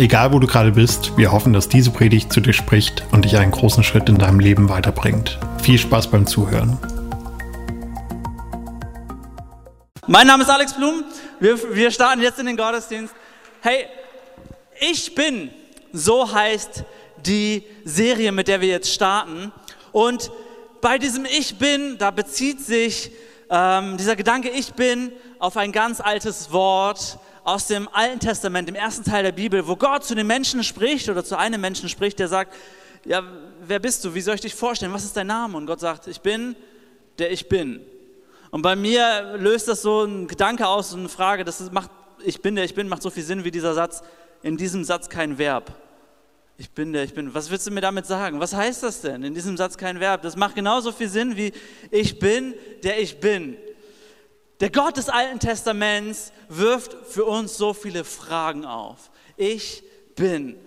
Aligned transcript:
Egal 0.00 0.32
wo 0.32 0.38
du 0.38 0.46
gerade 0.46 0.70
bist, 0.70 1.16
wir 1.16 1.32
hoffen, 1.32 1.52
dass 1.52 1.68
diese 1.68 1.90
Predigt 1.90 2.32
zu 2.32 2.40
dir 2.40 2.52
spricht 2.52 3.02
und 3.10 3.24
dich 3.24 3.36
einen 3.36 3.50
großen 3.50 3.82
Schritt 3.82 4.08
in 4.08 4.16
deinem 4.16 4.38
Leben 4.38 4.68
weiterbringt. 4.68 5.40
Viel 5.60 5.76
Spaß 5.76 6.12
beim 6.12 6.24
Zuhören. 6.24 6.78
Mein 10.06 10.28
Name 10.28 10.44
ist 10.44 10.50
Alex 10.50 10.74
Blum. 10.74 11.02
Wir, 11.40 11.74
wir 11.74 11.90
starten 11.90 12.22
jetzt 12.22 12.38
in 12.38 12.46
den 12.46 12.56
Gottesdienst. 12.56 13.12
Hey, 13.60 13.86
ich 14.78 15.16
bin, 15.16 15.50
so 15.92 16.32
heißt 16.32 16.84
die 17.26 17.64
Serie, 17.84 18.30
mit 18.30 18.46
der 18.46 18.60
wir 18.60 18.68
jetzt 18.68 18.94
starten. 18.94 19.50
Und 19.90 20.30
bei 20.80 20.98
diesem 20.98 21.24
Ich 21.24 21.58
bin, 21.58 21.98
da 21.98 22.12
bezieht 22.12 22.60
sich 22.60 23.10
ähm, 23.50 23.96
dieser 23.96 24.14
Gedanke 24.14 24.48
Ich 24.48 24.74
bin 24.74 25.10
auf 25.40 25.56
ein 25.56 25.72
ganz 25.72 26.00
altes 26.00 26.52
Wort, 26.52 27.18
aus 27.48 27.66
dem 27.66 27.88
Alten 27.94 28.20
Testament, 28.20 28.68
dem 28.68 28.74
ersten 28.74 29.04
Teil 29.04 29.22
der 29.22 29.32
Bibel, 29.32 29.66
wo 29.66 29.74
Gott 29.74 30.04
zu 30.04 30.14
den 30.14 30.26
Menschen 30.26 30.62
spricht 30.62 31.08
oder 31.08 31.24
zu 31.24 31.38
einem 31.38 31.62
Menschen 31.62 31.88
spricht, 31.88 32.18
der 32.18 32.28
sagt, 32.28 32.54
ja, 33.06 33.22
wer 33.66 33.78
bist 33.78 34.04
du? 34.04 34.14
Wie 34.14 34.20
soll 34.20 34.34
ich 34.34 34.42
dich 34.42 34.54
vorstellen? 34.54 34.92
Was 34.92 35.04
ist 35.04 35.16
dein 35.16 35.28
Name? 35.28 35.56
Und 35.56 35.64
Gott 35.64 35.80
sagt, 35.80 36.08
ich 36.08 36.20
bin, 36.20 36.56
der 37.18 37.32
ich 37.32 37.48
bin. 37.48 37.80
Und 38.50 38.60
bei 38.60 38.76
mir 38.76 39.38
löst 39.38 39.66
das 39.66 39.80
so 39.80 40.04
ein 40.04 40.28
Gedanke 40.28 40.66
aus, 40.66 40.90
so 40.90 40.98
eine 40.98 41.08
Frage, 41.08 41.42
das 41.42 41.72
macht, 41.72 41.90
ich 42.22 42.42
bin, 42.42 42.54
der 42.54 42.66
ich 42.66 42.74
bin, 42.74 42.86
macht 42.86 43.00
so 43.00 43.08
viel 43.08 43.22
Sinn 43.22 43.44
wie 43.44 43.50
dieser 43.50 43.72
Satz, 43.72 44.02
in 44.42 44.58
diesem 44.58 44.84
Satz 44.84 45.08
kein 45.08 45.38
Verb. 45.38 45.72
Ich 46.58 46.70
bin 46.70 46.92
der, 46.92 47.04
ich 47.04 47.14
bin. 47.14 47.32
Was 47.32 47.50
willst 47.50 47.66
du 47.66 47.70
mir 47.70 47.80
damit 47.80 48.04
sagen? 48.04 48.40
Was 48.40 48.52
heißt 48.52 48.82
das 48.82 49.00
denn? 49.00 49.22
In 49.22 49.32
diesem 49.32 49.56
Satz 49.56 49.78
kein 49.78 50.00
Verb. 50.00 50.20
Das 50.20 50.36
macht 50.36 50.54
genauso 50.54 50.92
viel 50.92 51.08
Sinn 51.08 51.34
wie 51.36 51.52
ich 51.90 52.18
bin, 52.18 52.52
der 52.82 53.00
ich 53.00 53.20
bin. 53.20 53.56
Der 54.60 54.70
Gott 54.70 54.96
des 54.96 55.08
Alten 55.08 55.38
Testaments 55.38 56.32
wirft 56.48 56.92
für 57.06 57.24
uns 57.24 57.56
so 57.56 57.72
viele 57.72 58.02
Fragen 58.02 58.64
auf. 58.64 59.10
Ich 59.36 59.84
bin. 60.16 60.58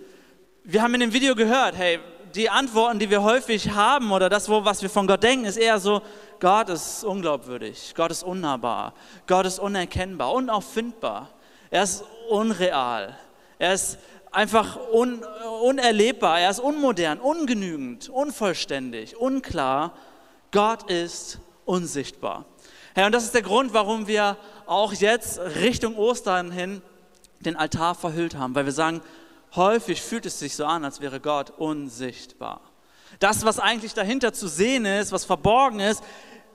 Wir 0.64 0.81
haben 0.81 0.94
in 0.94 1.02
dem 1.02 1.14
Video 1.14 1.36
gehört, 1.36 1.75
hey, 1.75 2.00
die 2.34 2.50
Antworten, 2.50 3.00
die 3.00 3.09
wir 3.09 3.22
häufig 3.22 3.72
haben 3.72 4.14
oder 4.14 4.30
das, 4.30 4.47
was 4.47 4.81
wir 4.81 4.89
von 4.89 5.08
Gott 5.08 5.23
denken, 5.23 5.44
ist 5.44 5.58
eher 5.58 5.78
so, 5.80 6.02
Gott 6.39 6.69
ist 6.69 7.03
unglaubwürdig, 7.03 7.94
Gott 7.94 8.12
ist 8.12 8.23
unnahbar, 8.23 8.94
Gott 9.28 9.45
ist 9.45 9.59
unerkennbar, 9.59 10.31
unauffindbar, 10.31 11.30
er 11.69 11.84
ist 11.84 12.06
unreal, 12.30 13.17
er 13.59 13.73
ist 13.73 13.97
einfach 14.31 14.80
un, 14.94 15.22
unerlebbar, 15.62 16.39
er 16.39 16.52
ist 16.52 16.59
unmodern, 16.59 17.19
ungenügend, 17.19 18.08
unvollständig, 18.08 19.17
unklar. 19.17 19.94
Gott 20.52 20.89
ist 20.89 21.39
unsichtbar. 21.66 22.45
Hey, 22.94 23.06
und 23.06 23.14
das 23.14 23.23
ist 23.23 23.34
der 23.34 23.42
Grund, 23.42 23.73
warum 23.73 24.08
wir 24.08 24.36
auch 24.66 24.92
jetzt 24.92 25.39
Richtung 25.39 25.95
Ostern 25.95 26.52
hin 26.52 26.81
den 27.39 27.56
Altar 27.56 27.95
verhüllt 27.95 28.36
haben, 28.36 28.53
weil 28.53 28.66
wir 28.66 28.73
sagen, 28.73 29.02
häufig 29.56 30.02
fühlt 30.02 30.25
es 30.25 30.39
sich 30.39 30.58
so 30.58 30.66
an, 30.66 30.84
als 30.84 31.00
wäre 31.00 31.22
Gott 31.22 31.52
unsichtbar. 31.52 32.59
Das, 33.19 33.45
was 33.45 33.59
eigentlich 33.59 33.94
dahinter 33.94 34.34
zu 34.34 34.50
sehen 34.50 34.86
ist, 34.86 35.14
was 35.14 35.23
verborgen 35.23 35.80
ist, 35.80 36.03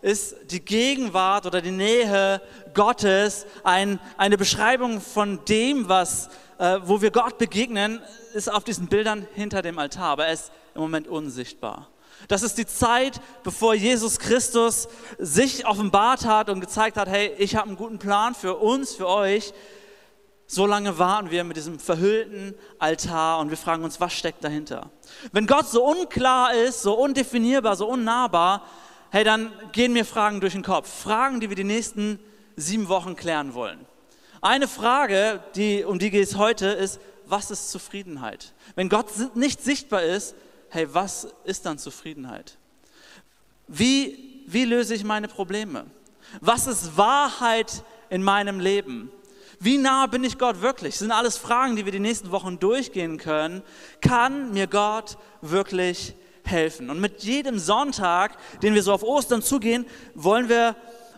ist 0.02 0.36
die 0.50 0.62
Gegenwart 0.62 1.46
oder 1.46 1.62
die 1.62 1.70
Nähe 1.70 2.42
Gottes, 2.74 3.46
ein, 3.64 3.98
eine 4.18 4.36
Beschreibung 4.36 5.00
von 5.00 5.42
dem, 5.46 5.88
was, 5.88 6.28
äh, 6.58 6.80
wo 6.82 7.00
wir 7.00 7.10
Gott 7.10 7.38
begegnen, 7.38 8.02
ist 8.34 8.52
auf 8.52 8.62
diesen 8.62 8.88
Bildern 8.88 9.26
hinter 9.34 9.62
dem 9.62 9.78
Altar, 9.78 10.10
aber 10.10 10.26
er 10.26 10.34
ist 10.34 10.52
im 10.74 10.82
Moment 10.82 11.08
unsichtbar. 11.08 11.88
Das 12.28 12.42
ist 12.42 12.58
die 12.58 12.66
Zeit, 12.66 13.20
bevor 13.44 13.74
Jesus 13.74 14.18
Christus 14.18 14.88
sich 15.18 15.66
offenbart 15.66 16.24
hat 16.24 16.50
und 16.50 16.60
gezeigt 16.60 16.96
hat, 16.96 17.08
hey, 17.08 17.32
ich 17.38 17.56
habe 17.56 17.68
einen 17.68 17.76
guten 17.76 17.98
Plan 17.98 18.34
für 18.34 18.56
uns, 18.56 18.94
für 18.94 19.06
euch. 19.06 19.52
So 20.48 20.66
lange 20.66 20.98
warten 20.98 21.30
wir 21.30 21.44
mit 21.44 21.56
diesem 21.56 21.78
verhüllten 21.78 22.54
Altar 22.78 23.40
und 23.40 23.50
wir 23.50 23.56
fragen 23.56 23.82
uns, 23.84 24.00
was 24.00 24.12
steckt 24.12 24.44
dahinter? 24.44 24.90
Wenn 25.32 25.46
Gott 25.46 25.68
so 25.68 25.84
unklar 25.84 26.54
ist, 26.54 26.82
so 26.82 26.94
undefinierbar, 26.94 27.74
so 27.76 27.88
unnahbar, 27.88 28.64
hey, 29.10 29.24
dann 29.24 29.52
gehen 29.72 29.92
mir 29.92 30.04
Fragen 30.04 30.40
durch 30.40 30.52
den 30.52 30.62
Kopf. 30.62 31.02
Fragen, 31.02 31.40
die 31.40 31.48
wir 31.48 31.56
die 31.56 31.64
nächsten 31.64 32.20
sieben 32.54 32.88
Wochen 32.88 33.16
klären 33.16 33.54
wollen. 33.54 33.84
Eine 34.40 34.68
Frage, 34.68 35.40
die, 35.56 35.84
um 35.84 35.98
die 35.98 36.10
geht 36.10 36.28
es 36.28 36.36
heute, 36.36 36.66
ist, 36.66 37.00
was 37.26 37.50
ist 37.50 37.70
Zufriedenheit? 37.70 38.52
Wenn 38.76 38.88
Gott 38.88 39.06
nicht 39.34 39.62
sichtbar 39.62 40.02
ist, 40.02 40.36
hey, 40.76 40.86
was 40.92 41.26
ist 41.44 41.64
dann 41.64 41.78
Zufriedenheit? 41.78 42.58
Wie, 43.66 44.44
wie 44.46 44.66
löse 44.66 44.94
ich 44.94 45.04
meine 45.04 45.26
Probleme? 45.26 45.86
Was 46.40 46.66
ist 46.66 46.98
Wahrheit 46.98 47.82
in 48.10 48.22
meinem 48.22 48.60
Leben? 48.60 49.10
Wie 49.58 49.78
nah 49.78 50.06
bin 50.06 50.22
ich 50.22 50.36
Gott 50.36 50.60
wirklich? 50.60 50.94
Das 50.94 50.98
sind 50.98 51.12
alles 51.12 51.38
Fragen, 51.38 51.76
die 51.76 51.86
wir 51.86 51.92
die 51.92 51.98
nächsten 51.98 52.30
Wochen 52.30 52.58
durchgehen 52.58 53.16
können. 53.16 53.62
Kann 54.02 54.52
mir 54.52 54.66
Gott 54.66 55.16
wirklich 55.40 56.14
helfen? 56.44 56.90
Und 56.90 57.00
mit 57.00 57.22
jedem 57.22 57.58
Sonntag, 57.58 58.36
den 58.60 58.74
wir 58.74 58.82
so 58.82 58.92
auf 58.92 59.02
Ostern 59.02 59.40
zugehen, 59.40 59.86
wollen 60.14 60.50
wir 60.50 60.76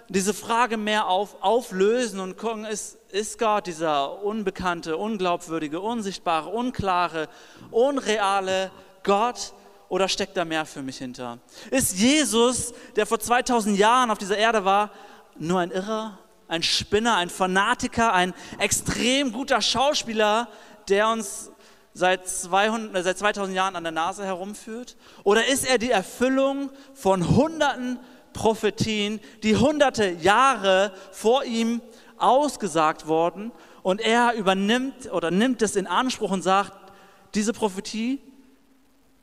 diese 0.09 0.35
Frage 0.35 0.77
mehr 0.77 1.09
auf, 1.09 1.43
auflösen 1.43 2.21
und 2.21 2.39
gucken, 2.39 2.65
ist, 2.65 2.97
ist 3.11 3.41
Gott 3.41 3.67
dieser 3.67 4.23
unbekannte, 4.23 4.97
unglaubwürdige, 4.97 5.81
unsichtbare, 5.81 6.49
unklare, 6.49 7.29
unreale 7.73 8.71
Gott 9.09 9.55
oder 9.89 10.07
steckt 10.07 10.37
da 10.37 10.45
mehr 10.45 10.67
für 10.67 10.83
mich 10.83 10.99
hinter? 10.99 11.39
Ist 11.71 11.99
Jesus, 11.99 12.75
der 12.95 13.07
vor 13.07 13.19
2000 13.19 13.79
Jahren 13.79 14.11
auf 14.11 14.19
dieser 14.19 14.37
Erde 14.37 14.67
war, 14.67 14.91
nur 15.39 15.61
ein 15.61 15.71
Irrer, 15.71 16.19
ein 16.47 16.63
Spinner, 16.63 17.17
ein 17.17 17.31
Fanatiker, 17.31 18.13
ein 18.13 18.35
extrem 18.59 19.33
guter 19.33 19.63
Schauspieler, 19.63 20.49
der 20.89 21.09
uns 21.09 21.51
seit, 21.95 22.29
200, 22.29 22.97
äh, 22.97 23.03
seit 23.03 23.17
2000 23.17 23.57
Jahren 23.57 23.77
an 23.77 23.83
der 23.83 23.93
Nase 23.93 24.27
herumführt? 24.27 24.97
Oder 25.25 25.47
ist 25.47 25.67
er 25.67 25.79
die 25.79 25.91
Erfüllung 25.91 26.71
von 26.93 27.35
hunderten 27.35 27.99
Prophetien, 28.35 29.21
die 29.43 29.57
hunderte 29.57 30.11
Jahre 30.11 30.93
vor 31.13 31.45
ihm 31.45 31.81
ausgesagt 32.19 33.07
wurden 33.07 33.53
und 33.83 34.03
er 34.03 34.35
übernimmt 34.35 35.11
oder 35.11 35.31
nimmt 35.31 35.63
es 35.63 35.77
in 35.77 35.87
Anspruch 35.87 36.31
und 36.31 36.43
sagt, 36.43 36.93
diese 37.35 37.55
Prophetie 37.55 38.21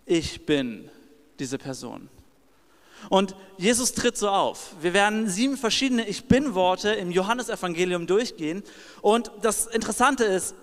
ich 0.05 0.45
bin 0.45 0.89
diese 1.39 1.57
Person. 1.57 2.09
Und 3.09 3.35
Jesus 3.57 3.93
tritt 3.93 4.17
so 4.17 4.29
auf. 4.29 4.75
Wir 4.81 4.93
werden 4.93 5.29
sieben 5.29 5.57
verschiedene 5.57 6.07
Ich 6.07 6.25
bin-Worte 6.25 6.91
im 6.91 7.11
Johannesevangelium 7.11 8.07
durchgehen. 8.07 8.63
Und 9.01 9.31
das 9.41 9.67
Interessante 9.67 10.23
ist, 10.23 10.55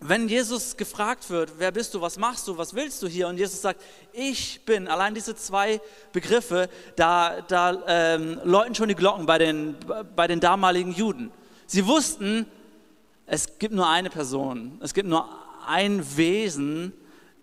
wenn 0.00 0.28
Jesus 0.28 0.76
gefragt 0.76 1.30
wird, 1.30 1.52
wer 1.58 1.72
bist 1.72 1.94
du, 1.94 2.00
was 2.00 2.18
machst 2.18 2.46
du, 2.46 2.58
was 2.58 2.74
willst 2.74 3.02
du 3.02 3.08
hier? 3.08 3.26
Und 3.28 3.38
Jesus 3.38 3.62
sagt, 3.62 3.80
ich 4.12 4.60
bin, 4.66 4.86
allein 4.86 5.14
diese 5.14 5.34
zwei 5.34 5.80
Begriffe, 6.12 6.68
da, 6.96 7.40
da 7.40 7.82
ähm, 7.86 8.40
läuten 8.44 8.74
schon 8.74 8.88
die 8.88 8.94
Glocken 8.94 9.24
bei 9.24 9.38
den, 9.38 9.76
bei 10.14 10.26
den 10.26 10.40
damaligen 10.40 10.92
Juden. 10.92 11.32
Sie 11.66 11.86
wussten, 11.86 12.46
es 13.26 13.58
gibt 13.58 13.74
nur 13.74 13.88
eine 13.88 14.10
Person, 14.10 14.78
es 14.82 14.92
gibt 14.92 15.08
nur 15.08 15.26
ein 15.66 16.16
Wesen, 16.16 16.92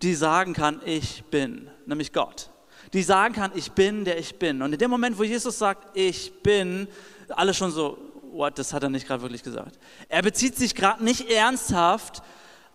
die 0.01 0.15
sagen 0.15 0.53
kann, 0.53 0.81
ich 0.85 1.23
bin, 1.25 1.69
nämlich 1.85 2.13
Gott. 2.13 2.49
Die 2.93 3.03
sagen 3.03 3.33
kann, 3.33 3.51
ich 3.55 3.71
bin, 3.71 4.05
der 4.05 4.17
ich 4.17 4.37
bin. 4.37 4.61
Und 4.61 4.73
in 4.73 4.79
dem 4.79 4.91
Moment, 4.91 5.17
wo 5.17 5.23
Jesus 5.23 5.57
sagt, 5.57 5.95
ich 5.97 6.33
bin, 6.41 6.87
alle 7.29 7.53
schon 7.53 7.71
so, 7.71 7.97
what, 8.31 8.57
das 8.57 8.73
hat 8.73 8.83
er 8.83 8.89
nicht 8.89 9.07
gerade 9.07 9.21
wirklich 9.21 9.43
gesagt. 9.43 9.77
Er 10.09 10.21
bezieht 10.21 10.57
sich 10.57 10.75
gerade 10.75 11.03
nicht 11.03 11.29
ernsthaft 11.29 12.21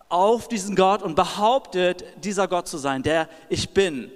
auf 0.08 0.48
diesen 0.48 0.76
Gott 0.76 1.02
und 1.02 1.16
behauptet, 1.16 2.04
dieser 2.22 2.48
Gott 2.48 2.68
zu 2.68 2.78
sein, 2.78 3.02
der 3.02 3.28
ich 3.48 3.70
bin. 3.70 4.10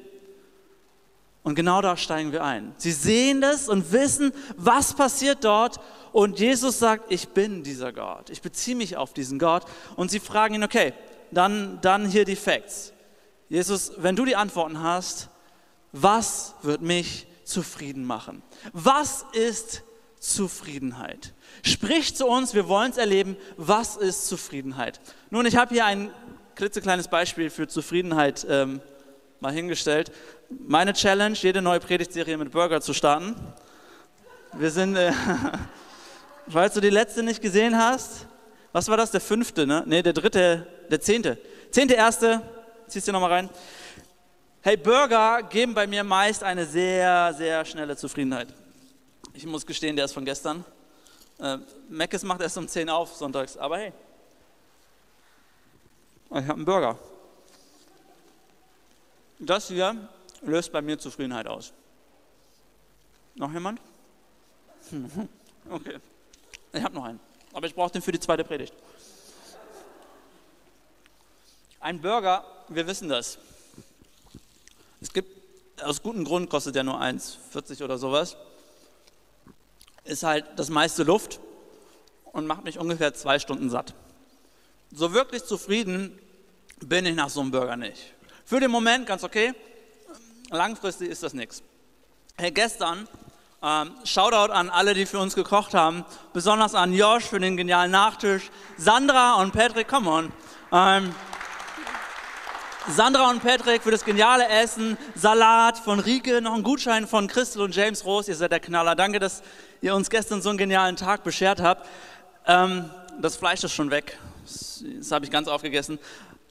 Und 1.42 1.54
genau 1.54 1.80
da 1.80 1.96
steigen 1.96 2.32
wir 2.32 2.44
ein. 2.44 2.74
Sie 2.76 2.92
sehen 2.92 3.40
das 3.40 3.68
und 3.68 3.92
wissen, 3.92 4.32
was 4.56 4.94
passiert 4.94 5.42
dort. 5.42 5.80
Und 6.12 6.38
Jesus 6.38 6.78
sagt, 6.78 7.10
ich 7.10 7.28
bin 7.28 7.62
dieser 7.62 7.92
Gott. 7.92 8.28
Ich 8.30 8.42
beziehe 8.42 8.76
mich 8.76 8.96
auf 8.96 9.14
diesen 9.14 9.38
Gott. 9.38 9.64
Und 9.96 10.10
sie 10.10 10.20
fragen 10.20 10.54
ihn, 10.54 10.64
okay, 10.64 10.92
dann, 11.30 11.78
dann 11.80 12.06
hier 12.06 12.24
die 12.24 12.36
Facts. 12.36 12.92
Jesus, 13.50 13.92
wenn 13.96 14.14
du 14.14 14.24
die 14.24 14.36
Antworten 14.36 14.80
hast, 14.80 15.28
was 15.90 16.54
wird 16.62 16.82
mich 16.82 17.26
zufrieden 17.42 18.04
machen? 18.04 18.42
Was 18.72 19.26
ist 19.32 19.82
Zufriedenheit? 20.20 21.34
Sprich 21.64 22.14
zu 22.14 22.26
uns, 22.28 22.54
wir 22.54 22.68
wollen 22.68 22.92
es 22.92 22.96
erleben, 22.96 23.36
was 23.56 23.96
ist 23.96 24.28
Zufriedenheit? 24.28 25.00
Nun, 25.30 25.46
ich 25.46 25.56
habe 25.56 25.74
hier 25.74 25.84
ein 25.84 26.12
klitzekleines 26.54 27.08
Beispiel 27.08 27.50
für 27.50 27.66
Zufriedenheit 27.66 28.46
ähm, 28.48 28.80
mal 29.40 29.52
hingestellt. 29.52 30.12
Meine 30.48 30.92
Challenge, 30.92 31.36
jede 31.36 31.60
neue 31.60 31.80
Predigtserie 31.80 32.36
mit 32.36 32.52
Burger 32.52 32.80
zu 32.80 32.94
starten. 32.94 33.34
Wir 34.52 34.70
sind, 34.70 34.94
äh, 34.94 35.12
falls 36.48 36.74
du 36.74 36.80
die 36.80 36.90
letzte 36.90 37.24
nicht 37.24 37.42
gesehen 37.42 37.76
hast, 37.76 38.28
was 38.70 38.86
war 38.86 38.96
das, 38.96 39.10
der 39.10 39.20
fünfte, 39.20 39.66
ne? 39.66 39.82
Ne, 39.86 40.04
der 40.04 40.12
dritte, 40.12 40.68
der 40.88 41.00
zehnte. 41.00 41.36
Zehnte 41.72 41.94
erste, 41.94 42.42
ziehst 42.90 43.08
du 43.08 43.12
nochmal 43.12 43.32
rein. 43.32 43.50
Hey, 44.62 44.76
Burger 44.76 45.42
geben 45.44 45.72
bei 45.72 45.86
mir 45.86 46.04
meist 46.04 46.42
eine 46.42 46.66
sehr, 46.66 47.32
sehr 47.34 47.64
schnelle 47.64 47.96
Zufriedenheit. 47.96 48.52
Ich 49.32 49.46
muss 49.46 49.64
gestehen, 49.64 49.96
der 49.96 50.04
ist 50.04 50.12
von 50.12 50.24
gestern. 50.24 50.64
Äh, 51.38 51.58
Meckes 51.88 52.22
macht 52.24 52.42
erst 52.42 52.58
um 52.58 52.68
10 52.68 52.90
auf 52.90 53.14
sonntags, 53.14 53.56
aber 53.56 53.78
hey, 53.78 53.92
ich 56.30 56.36
habe 56.36 56.54
einen 56.54 56.64
Burger. 56.64 56.98
Das 59.38 59.68
hier 59.68 59.96
löst 60.42 60.70
bei 60.70 60.82
mir 60.82 60.98
Zufriedenheit 60.98 61.46
aus. 61.46 61.72
Noch 63.34 63.52
jemand? 63.52 63.80
Okay, 65.68 65.98
ich 66.72 66.82
habe 66.82 66.94
noch 66.94 67.04
einen, 67.04 67.20
aber 67.52 67.66
ich 67.66 67.74
brauche 67.74 67.92
den 67.92 68.00
für 68.00 68.10
die 68.10 68.18
zweite 68.18 68.42
Predigt. 68.42 68.74
Ein 71.78 72.00
Burger, 72.00 72.44
wir 72.70 72.86
wissen 72.86 73.08
das. 73.08 73.38
Es 75.00 75.12
gibt, 75.12 75.82
aus 75.82 76.02
gutem 76.02 76.24
Grund 76.24 76.48
kostet 76.48 76.74
der 76.74 76.84
nur 76.84 77.00
1,40 77.00 77.82
oder 77.82 77.98
sowas. 77.98 78.36
Ist 80.04 80.22
halt 80.22 80.46
das 80.56 80.70
meiste 80.70 81.02
Luft 81.02 81.40
und 82.32 82.46
macht 82.46 82.64
mich 82.64 82.78
ungefähr 82.78 83.12
zwei 83.14 83.38
Stunden 83.38 83.70
satt. 83.70 83.94
So 84.92 85.12
wirklich 85.12 85.44
zufrieden 85.44 86.18
bin 86.80 87.06
ich 87.06 87.14
nach 87.14 87.28
so 87.28 87.40
einem 87.40 87.50
Burger 87.50 87.76
nicht. 87.76 88.14
Für 88.44 88.60
den 88.60 88.70
Moment 88.70 89.06
ganz 89.06 89.24
okay, 89.24 89.52
langfristig 90.50 91.08
ist 91.10 91.22
das 91.22 91.34
nichts. 91.34 91.62
Hey, 92.36 92.50
gestern, 92.50 93.08
ähm, 93.62 93.94
Shoutout 94.04 94.52
an 94.52 94.70
alle, 94.70 94.94
die 94.94 95.06
für 95.06 95.18
uns 95.18 95.34
gekocht 95.34 95.74
haben, 95.74 96.04
besonders 96.32 96.74
an 96.74 96.92
Josh 96.92 97.24
für 97.24 97.38
den 97.38 97.56
genialen 97.56 97.90
Nachtisch, 97.90 98.50
Sandra 98.78 99.34
und 99.34 99.52
Patrick, 99.52 99.88
come 99.88 100.10
on. 100.10 100.32
Ähm, 100.72 101.14
Sandra 102.88 103.28
und 103.30 103.42
Patrick 103.42 103.82
für 103.82 103.90
das 103.90 104.04
geniale 104.04 104.48
Essen, 104.48 104.96
Salat 105.14 105.78
von 105.78 106.00
Rike, 106.00 106.40
noch 106.40 106.54
ein 106.54 106.62
Gutschein 106.62 107.06
von 107.06 107.28
Christel 107.28 107.60
und 107.62 107.76
James 107.76 108.04
Roos, 108.04 108.26
ihr 108.26 108.34
seid 108.34 108.52
der 108.52 108.60
Knaller. 108.60 108.94
Danke, 108.96 109.18
dass 109.18 109.42
ihr 109.82 109.94
uns 109.94 110.08
gestern 110.08 110.40
so 110.40 110.48
einen 110.48 110.58
genialen 110.58 110.96
Tag 110.96 111.22
beschert 111.22 111.60
habt. 111.60 111.86
Ähm, 112.46 112.90
das 113.20 113.36
Fleisch 113.36 113.62
ist 113.64 113.74
schon 113.74 113.90
weg, 113.90 114.18
das, 114.42 114.82
das 114.98 115.12
habe 115.12 115.24
ich 115.26 115.30
ganz 115.30 115.46
aufgegessen. 115.46 115.98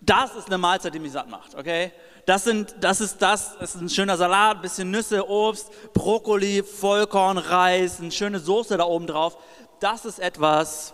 Das 0.01 0.35
ist 0.35 0.47
eine 0.47 0.59
Mahlzeit, 0.59 0.93
die 0.93 0.99
mich 0.99 1.11
satt 1.11 1.29
macht, 1.29 1.55
okay? 1.55 1.91
Das, 2.25 2.43
sind, 2.43 2.75
das 2.79 3.01
ist 3.01 3.21
das, 3.21 3.57
das 3.57 3.75
ist 3.75 3.81
ein 3.81 3.89
schöner 3.89 4.15
Salat, 4.15 4.57
ein 4.57 4.61
bisschen 4.61 4.91
Nüsse, 4.91 5.27
Obst, 5.27 5.71
Brokkoli, 5.93 6.63
Vollkorn, 6.63 7.39
Reis, 7.39 7.99
eine 7.99 8.11
schöne 8.11 8.39
Soße 8.39 8.77
da 8.77 8.85
oben 8.85 9.07
drauf. 9.07 9.37
Das 9.79 10.05
ist 10.05 10.19
etwas, 10.19 10.93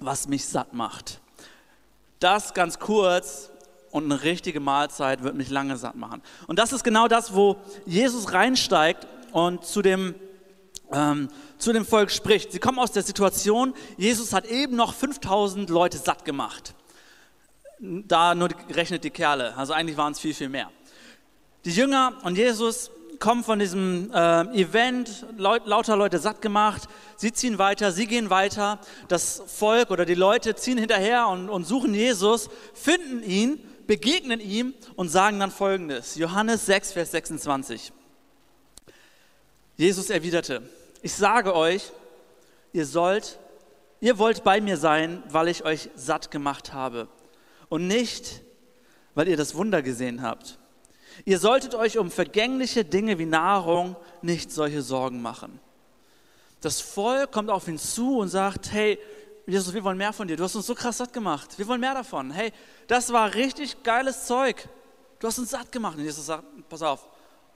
was 0.00 0.26
mich 0.26 0.46
satt 0.46 0.74
macht. 0.74 1.20
Das 2.18 2.52
ganz 2.54 2.80
kurz 2.80 3.50
und 3.90 4.04
eine 4.04 4.22
richtige 4.22 4.60
Mahlzeit 4.60 5.22
wird 5.22 5.34
mich 5.34 5.50
lange 5.50 5.76
satt 5.76 5.96
machen. 5.96 6.22
Und 6.46 6.58
das 6.58 6.72
ist 6.72 6.84
genau 6.84 7.08
das, 7.08 7.34
wo 7.34 7.56
Jesus 7.86 8.32
reinsteigt 8.32 9.06
und 9.32 9.64
zu 9.64 9.82
dem, 9.82 10.14
ähm, 10.92 11.28
zu 11.58 11.72
dem 11.72 11.84
Volk 11.84 12.10
spricht. 12.10 12.52
Sie 12.52 12.58
kommen 12.58 12.78
aus 12.78 12.92
der 12.92 13.02
Situation, 13.02 13.74
Jesus 13.96 14.32
hat 14.32 14.46
eben 14.46 14.76
noch 14.76 14.94
5000 14.94 15.70
Leute 15.70 15.98
satt 15.98 16.24
gemacht 16.24 16.74
da 17.80 18.34
nur 18.34 18.48
gerechnet 18.48 19.04
die 19.04 19.10
Kerle. 19.10 19.56
Also 19.56 19.72
eigentlich 19.72 19.96
waren 19.96 20.12
es 20.12 20.20
viel, 20.20 20.34
viel 20.34 20.48
mehr. 20.48 20.70
Die 21.64 21.70
Jünger 21.70 22.14
und 22.24 22.36
Jesus 22.36 22.90
kommen 23.18 23.42
von 23.42 23.58
diesem 23.58 24.12
äh, 24.12 24.42
Event, 24.60 25.26
laut, 25.36 25.66
lauter 25.66 25.96
Leute 25.96 26.18
satt 26.18 26.40
gemacht. 26.40 26.88
Sie 27.16 27.32
ziehen 27.32 27.58
weiter, 27.58 27.90
sie 27.90 28.06
gehen 28.06 28.30
weiter. 28.30 28.78
Das 29.08 29.42
Volk 29.46 29.90
oder 29.90 30.04
die 30.04 30.14
Leute 30.14 30.54
ziehen 30.54 30.78
hinterher 30.78 31.26
und, 31.28 31.48
und 31.48 31.66
suchen 31.66 31.94
Jesus, 31.94 32.48
finden 32.74 33.22
ihn, 33.22 33.60
begegnen 33.88 34.38
ihm 34.38 34.74
und 34.94 35.08
sagen 35.08 35.40
dann 35.40 35.50
folgendes. 35.50 36.14
Johannes 36.14 36.66
6, 36.66 36.92
Vers 36.92 37.10
26. 37.10 37.92
Jesus 39.76 40.10
erwiderte, 40.10 40.62
ich 41.02 41.14
sage 41.14 41.54
euch, 41.56 41.90
ihr 42.72 42.84
sollt, 42.84 43.38
ihr 44.00 44.18
wollt 44.18 44.44
bei 44.44 44.60
mir 44.60 44.76
sein, 44.76 45.22
weil 45.30 45.48
ich 45.48 45.64
euch 45.64 45.88
satt 45.96 46.30
gemacht 46.30 46.72
habe 46.74 47.08
und 47.70 47.86
nicht, 47.86 48.42
weil 49.14 49.26
ihr 49.26 49.36
das 49.38 49.54
Wunder 49.54 49.82
gesehen 49.82 50.22
habt. 50.22 50.58
Ihr 51.24 51.38
solltet 51.38 51.74
euch 51.74 51.96
um 51.96 52.10
vergängliche 52.10 52.84
Dinge 52.84 53.18
wie 53.18 53.26
Nahrung 53.26 53.96
nicht 54.20 54.52
solche 54.52 54.82
Sorgen 54.82 55.22
machen. 55.22 55.58
Das 56.60 56.80
Volk 56.80 57.32
kommt 57.32 57.48
auf 57.48 57.68
ihn 57.68 57.78
zu 57.78 58.18
und 58.18 58.28
sagt, 58.28 58.70
hey, 58.70 58.98
Jesus, 59.48 59.72
wir 59.72 59.82
wollen 59.82 59.96
mehr 59.96 60.12
von 60.12 60.28
dir. 60.28 60.36
Du 60.36 60.44
hast 60.44 60.54
uns 60.56 60.66
so 60.66 60.74
krass 60.74 60.98
satt 60.98 61.10
gemacht. 61.10 61.58
Wir 61.58 61.66
wollen 61.66 61.80
mehr 61.80 61.94
davon. 61.94 62.30
Hey, 62.30 62.52
das 62.86 63.10
war 63.14 63.32
richtig 63.32 63.82
geiles 63.82 64.26
Zeug. 64.26 64.68
Du 65.20 65.26
hast 65.26 65.38
uns 65.38 65.50
satt 65.50 65.72
gemacht. 65.72 65.96
Und 65.96 66.04
Jesus 66.04 66.26
sagt, 66.26 66.44
pass 66.68 66.82
auf, 66.82 67.08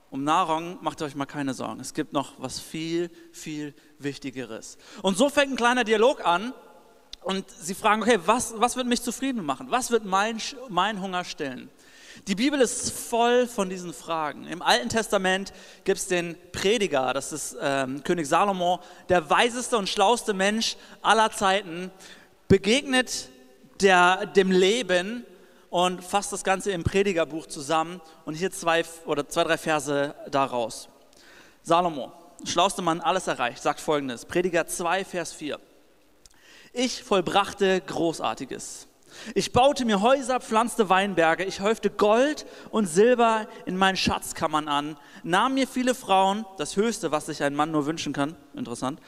um 0.09 0.25
Nahrung 0.25 0.79
macht 0.81 1.03
euch 1.03 1.15
mal 1.15 1.27
keine 1.27 1.53
Sorgen. 1.53 1.81
Es 1.81 1.93
gibt 1.93 2.15
noch 2.15 2.33
was 2.39 2.59
viel, 2.59 3.11
viel 3.31 3.75
Wichtigeres. 3.99 4.79
Und 5.03 5.19
so 5.19 5.29
fängt 5.29 5.53
ein 5.53 5.57
kleiner 5.57 5.85
Dialog 5.85 6.27
an 6.27 6.55
und 7.21 7.45
sie 7.51 7.75
fragen, 7.75 8.03
okay, 8.03 8.19
was, 8.25 8.55
was 8.57 8.75
wird 8.77 8.87
mich 8.87 9.03
zufrieden 9.03 9.45
machen? 9.45 9.67
Was 9.71 9.91
wird 9.91 10.07
mein, 10.07 10.41
mein 10.71 11.03
Hunger 11.03 11.25
stillen? 11.25 11.71
Die 12.29 12.35
Bibel 12.35 12.61
ist 12.61 12.93
voll 12.93 13.47
von 13.47 13.69
diesen 13.69 13.93
Fragen. 13.93 14.47
Im 14.47 14.63
Alten 14.63 14.89
Testament 14.89 15.53
gibt 15.85 15.99
es 15.99 16.07
den 16.07 16.37
Prediger, 16.53 17.13
das 17.13 17.33
ist 17.33 17.57
ähm, 17.61 18.03
König 18.05 18.27
Salomo, 18.27 18.81
der 19.09 19.29
weiseste 19.29 19.77
und 19.77 19.89
schlauste 19.89 20.35
Mensch 20.35 20.77
aller 21.01 21.31
Zeiten, 21.31 21.91
begegnet 22.49 23.29
der, 23.81 24.27
dem 24.27 24.51
Leben 24.51 25.27
und 25.71 26.05
fasst 26.05 26.33
das 26.33 26.45
Ganze 26.45 26.71
im 26.71 26.85
Predigerbuch 26.85 27.47
zusammen. 27.47 28.01
Und 28.25 28.35
hier 28.35 28.51
zwei 28.51 28.85
oder 29.07 29.29
zwei, 29.29 29.45
drei 29.45 29.59
Verse 29.59 30.15
daraus. 30.31 30.89
Salomo, 31.63 32.13
schlauste 32.45 32.83
Mann, 32.83 33.01
alles 33.01 33.27
erreicht, 33.27 33.63
sagt 33.63 33.81
folgendes: 33.81 34.27
Prediger 34.27 34.67
2, 34.67 35.05
Vers 35.05 35.33
4. 35.33 35.59
Ich 36.73 37.03
vollbrachte 37.03 37.81
Großartiges. 37.81 38.87
Ich 39.35 39.53
baute 39.53 39.85
mir 39.85 40.01
Häuser, 40.01 40.41
pflanzte 40.41 40.89
Weinberge, 40.89 41.45
ich 41.45 41.61
häufte 41.61 41.91
Gold 41.91 42.47
und 42.71 42.87
Silber 42.87 43.47
in 43.67 43.77
meinen 43.77 43.97
Schatzkammern 43.97 44.69
an, 44.69 44.97
nahm 45.23 45.55
mir 45.55 45.67
viele 45.67 45.95
Frauen, 45.95 46.45
das 46.59 46.77
Höchste, 46.77 47.13
was 47.13 47.27
sich 47.27 47.43
ein 47.43 47.55
Mann 47.55 47.71
nur 47.71 47.87
wünschen 47.87 48.13
kann, 48.13 48.37
interessant. 48.55 49.01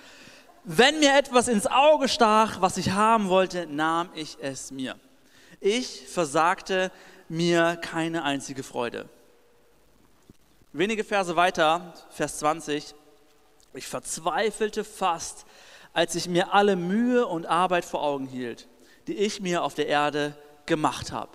Wenn 0.65 1.01
mir 1.01 1.17
etwas 1.17 1.49
ins 1.49 1.67
Auge 1.67 2.09
stach, 2.09 2.61
was 2.61 2.77
ich 2.77 2.93
haben 2.93 3.29
wollte, 3.29 3.67
nahm 3.67 4.09
ich 4.15 4.39
es 4.41 4.71
mir. 4.71 4.97
Ich 5.61 6.09
versagte 6.09 6.91
mir 7.29 7.77
keine 7.77 8.23
einzige 8.23 8.63
Freude. 8.63 9.09
Wenige 10.73 11.05
Verse 11.05 11.37
weiter, 11.37 11.95
Vers 12.11 12.39
20, 12.39 12.95
ich 13.75 13.87
verzweifelte 13.87 14.85
fast, 14.85 15.45
als 15.93 16.15
ich 16.15 16.29
mir 16.29 16.53
alle 16.53 16.77
Mühe 16.77 17.27
und 17.27 17.47
Arbeit 17.47 17.85
vor 17.85 18.03
Augen 18.03 18.27
hielt, 18.27 18.67
die 19.07 19.15
ich 19.15 19.41
mir 19.41 19.63
auf 19.63 19.75
der 19.75 19.87
Erde 19.87 20.37
gemacht 20.67 21.13
habe. 21.13 21.31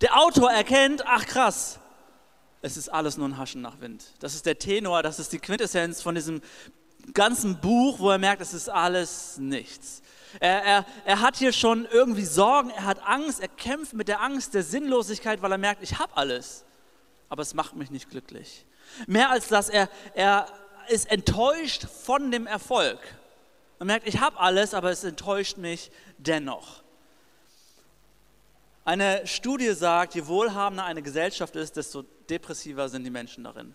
Der 0.00 0.18
Autor 0.18 0.50
erkennt, 0.50 1.06
ach 1.06 1.26
krass, 1.26 1.78
es 2.62 2.76
ist 2.76 2.88
alles 2.88 3.16
nur 3.16 3.28
ein 3.28 3.36
Haschen 3.36 3.60
nach 3.60 3.80
Wind. 3.80 4.04
Das 4.20 4.34
ist 4.34 4.46
der 4.46 4.58
Tenor, 4.58 5.02
das 5.02 5.18
ist 5.18 5.32
die 5.32 5.38
Quintessenz 5.38 6.00
von 6.00 6.14
diesem 6.14 6.40
ganzen 7.12 7.60
Buch, 7.60 7.98
wo 7.98 8.10
er 8.10 8.18
merkt, 8.18 8.40
es 8.40 8.54
ist 8.54 8.70
alles 8.70 9.36
nichts. 9.38 10.00
Er, 10.40 10.64
er, 10.64 10.86
er 11.04 11.20
hat 11.20 11.36
hier 11.36 11.52
schon 11.52 11.86
irgendwie 11.90 12.24
Sorgen, 12.24 12.70
er 12.70 12.84
hat 12.84 13.02
Angst, 13.04 13.40
er 13.40 13.48
kämpft 13.48 13.92
mit 13.92 14.08
der 14.08 14.20
Angst 14.20 14.54
der 14.54 14.62
Sinnlosigkeit, 14.62 15.42
weil 15.42 15.52
er 15.52 15.58
merkt, 15.58 15.82
ich 15.82 15.98
habe 15.98 16.16
alles, 16.16 16.64
aber 17.28 17.42
es 17.42 17.54
macht 17.54 17.76
mich 17.76 17.90
nicht 17.90 18.10
glücklich. 18.10 18.64
Mehr 19.06 19.30
als 19.30 19.48
das, 19.48 19.68
er, 19.68 19.88
er 20.14 20.46
ist 20.88 21.10
enttäuscht 21.10 21.86
von 21.86 22.30
dem 22.30 22.46
Erfolg. 22.46 22.98
Man 23.78 23.88
merkt, 23.88 24.06
ich 24.06 24.20
habe 24.20 24.38
alles, 24.38 24.74
aber 24.74 24.90
es 24.90 25.04
enttäuscht 25.04 25.58
mich 25.58 25.90
dennoch. 26.18 26.83
Eine 28.84 29.26
Studie 29.26 29.72
sagt, 29.72 30.14
je 30.14 30.26
wohlhabender 30.26 30.84
eine 30.84 31.00
Gesellschaft 31.00 31.56
ist, 31.56 31.76
desto 31.76 32.02
depressiver 32.28 32.88
sind 32.88 33.04
die 33.04 33.10
Menschen 33.10 33.44
darin. 33.44 33.74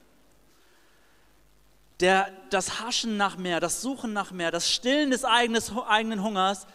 Der, 2.00 2.32
das 2.52 2.80
Haschen 2.80 3.18
nach 3.18 3.36
mehr, 3.36 3.60
das 3.60 3.82
Suchen 3.82 4.14
nach 4.14 4.32
mehr, 4.32 4.52
das 4.52 4.70
Stillen 4.70 5.10
des 5.10 5.26
eigenes, 5.26 5.72
eigenen 5.88 6.24
Hungers, 6.24 6.68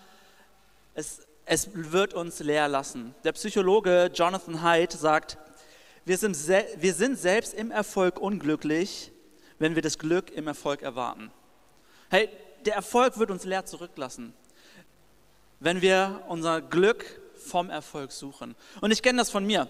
es, 0.94 1.22
es 1.46 1.70
wird 1.72 2.12
uns 2.12 2.40
leer 2.40 2.68
lassen. 2.68 3.14
Der 3.22 3.32
Psychologe 3.32 4.10
Jonathan 4.12 4.62
Haidt 4.62 4.92
sagt, 4.92 5.38
wir 6.04 6.18
sind, 6.18 6.36
wir 6.36 6.92
sind 6.92 7.18
selbst 7.18 7.54
im 7.54 7.70
Erfolg 7.70 8.18
unglücklich, 8.18 9.12
wenn 9.58 9.76
wir 9.76 9.82
das 9.82 9.98
Glück 9.98 10.30
im 10.32 10.48
Erfolg 10.48 10.82
erwarten. 10.82 11.30
Hey, 12.10 12.28
der 12.66 12.74
Erfolg 12.74 13.18
wird 13.18 13.30
uns 13.30 13.44
leer 13.44 13.64
zurücklassen, 13.64 14.34
wenn 15.60 15.80
wir 15.80 16.24
unser 16.28 16.60
Glück 16.60 17.20
vom 17.44 17.70
Erfolg 17.70 18.12
suchen. 18.12 18.54
Und 18.80 18.90
ich 18.90 19.02
kenne 19.02 19.18
das 19.18 19.30
von 19.30 19.46
mir. 19.46 19.68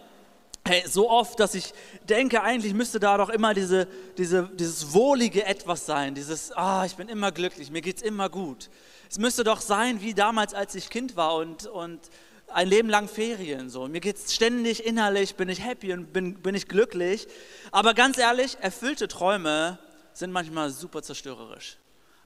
Hey, 0.66 0.83
so 0.88 1.11
oft, 1.11 1.38
dass 1.40 1.54
ich 1.54 1.75
denke, 2.09 2.43
eigentlich 2.43 2.73
müsste 2.73 2.99
da 2.99 3.19
doch 3.19 3.28
immer 3.28 3.52
diese, 3.52 3.87
diese, 4.16 4.49
dieses 4.54 4.95
wohlige 4.95 5.45
Etwas 5.45 5.85
sein, 5.85 6.14
dieses, 6.14 6.52
ah, 6.52 6.87
ich 6.87 6.97
bin 6.97 7.11
immer 7.11 7.33
glücklich, 7.33 7.71
mir 7.71 7.83
geht 7.83 7.99
es 7.99 8.02
immer 8.02 8.31
gut. 8.31 8.71
Es 9.11 9.19
müsste 9.19 9.45
doch 9.45 9.61
sein 9.61 10.00
wie 10.00 10.14
damals, 10.14 10.54
als 10.54 10.75
ich 10.75 10.88
Kind 10.88 11.16
war 11.16 11.35
und, 11.35 11.66
und 11.66 12.00
ein 12.49 12.69
Leben 12.69 12.88
lang 12.88 13.09
Ferien. 13.09 13.69
So. 13.69 13.88
Mir 13.88 14.00
geht 14.00 14.16
es 14.16 14.35
ständig 14.35 14.87
innerlich, 14.87 15.35
bin 15.35 15.50
ich 15.50 15.62
happy 15.62 15.93
und 15.93 16.12
bin, 16.12 16.40
bin 16.40 16.54
ich 16.54 16.66
glücklich. 16.66 17.26
Aber 17.71 17.93
ganz 17.93 18.16
ehrlich, 18.16 18.57
erfüllte 18.61 19.07
Träume 19.07 19.78
sind 20.14 20.33
manchmal 20.33 20.71
super 20.71 21.02
zerstörerisch. 21.02 21.76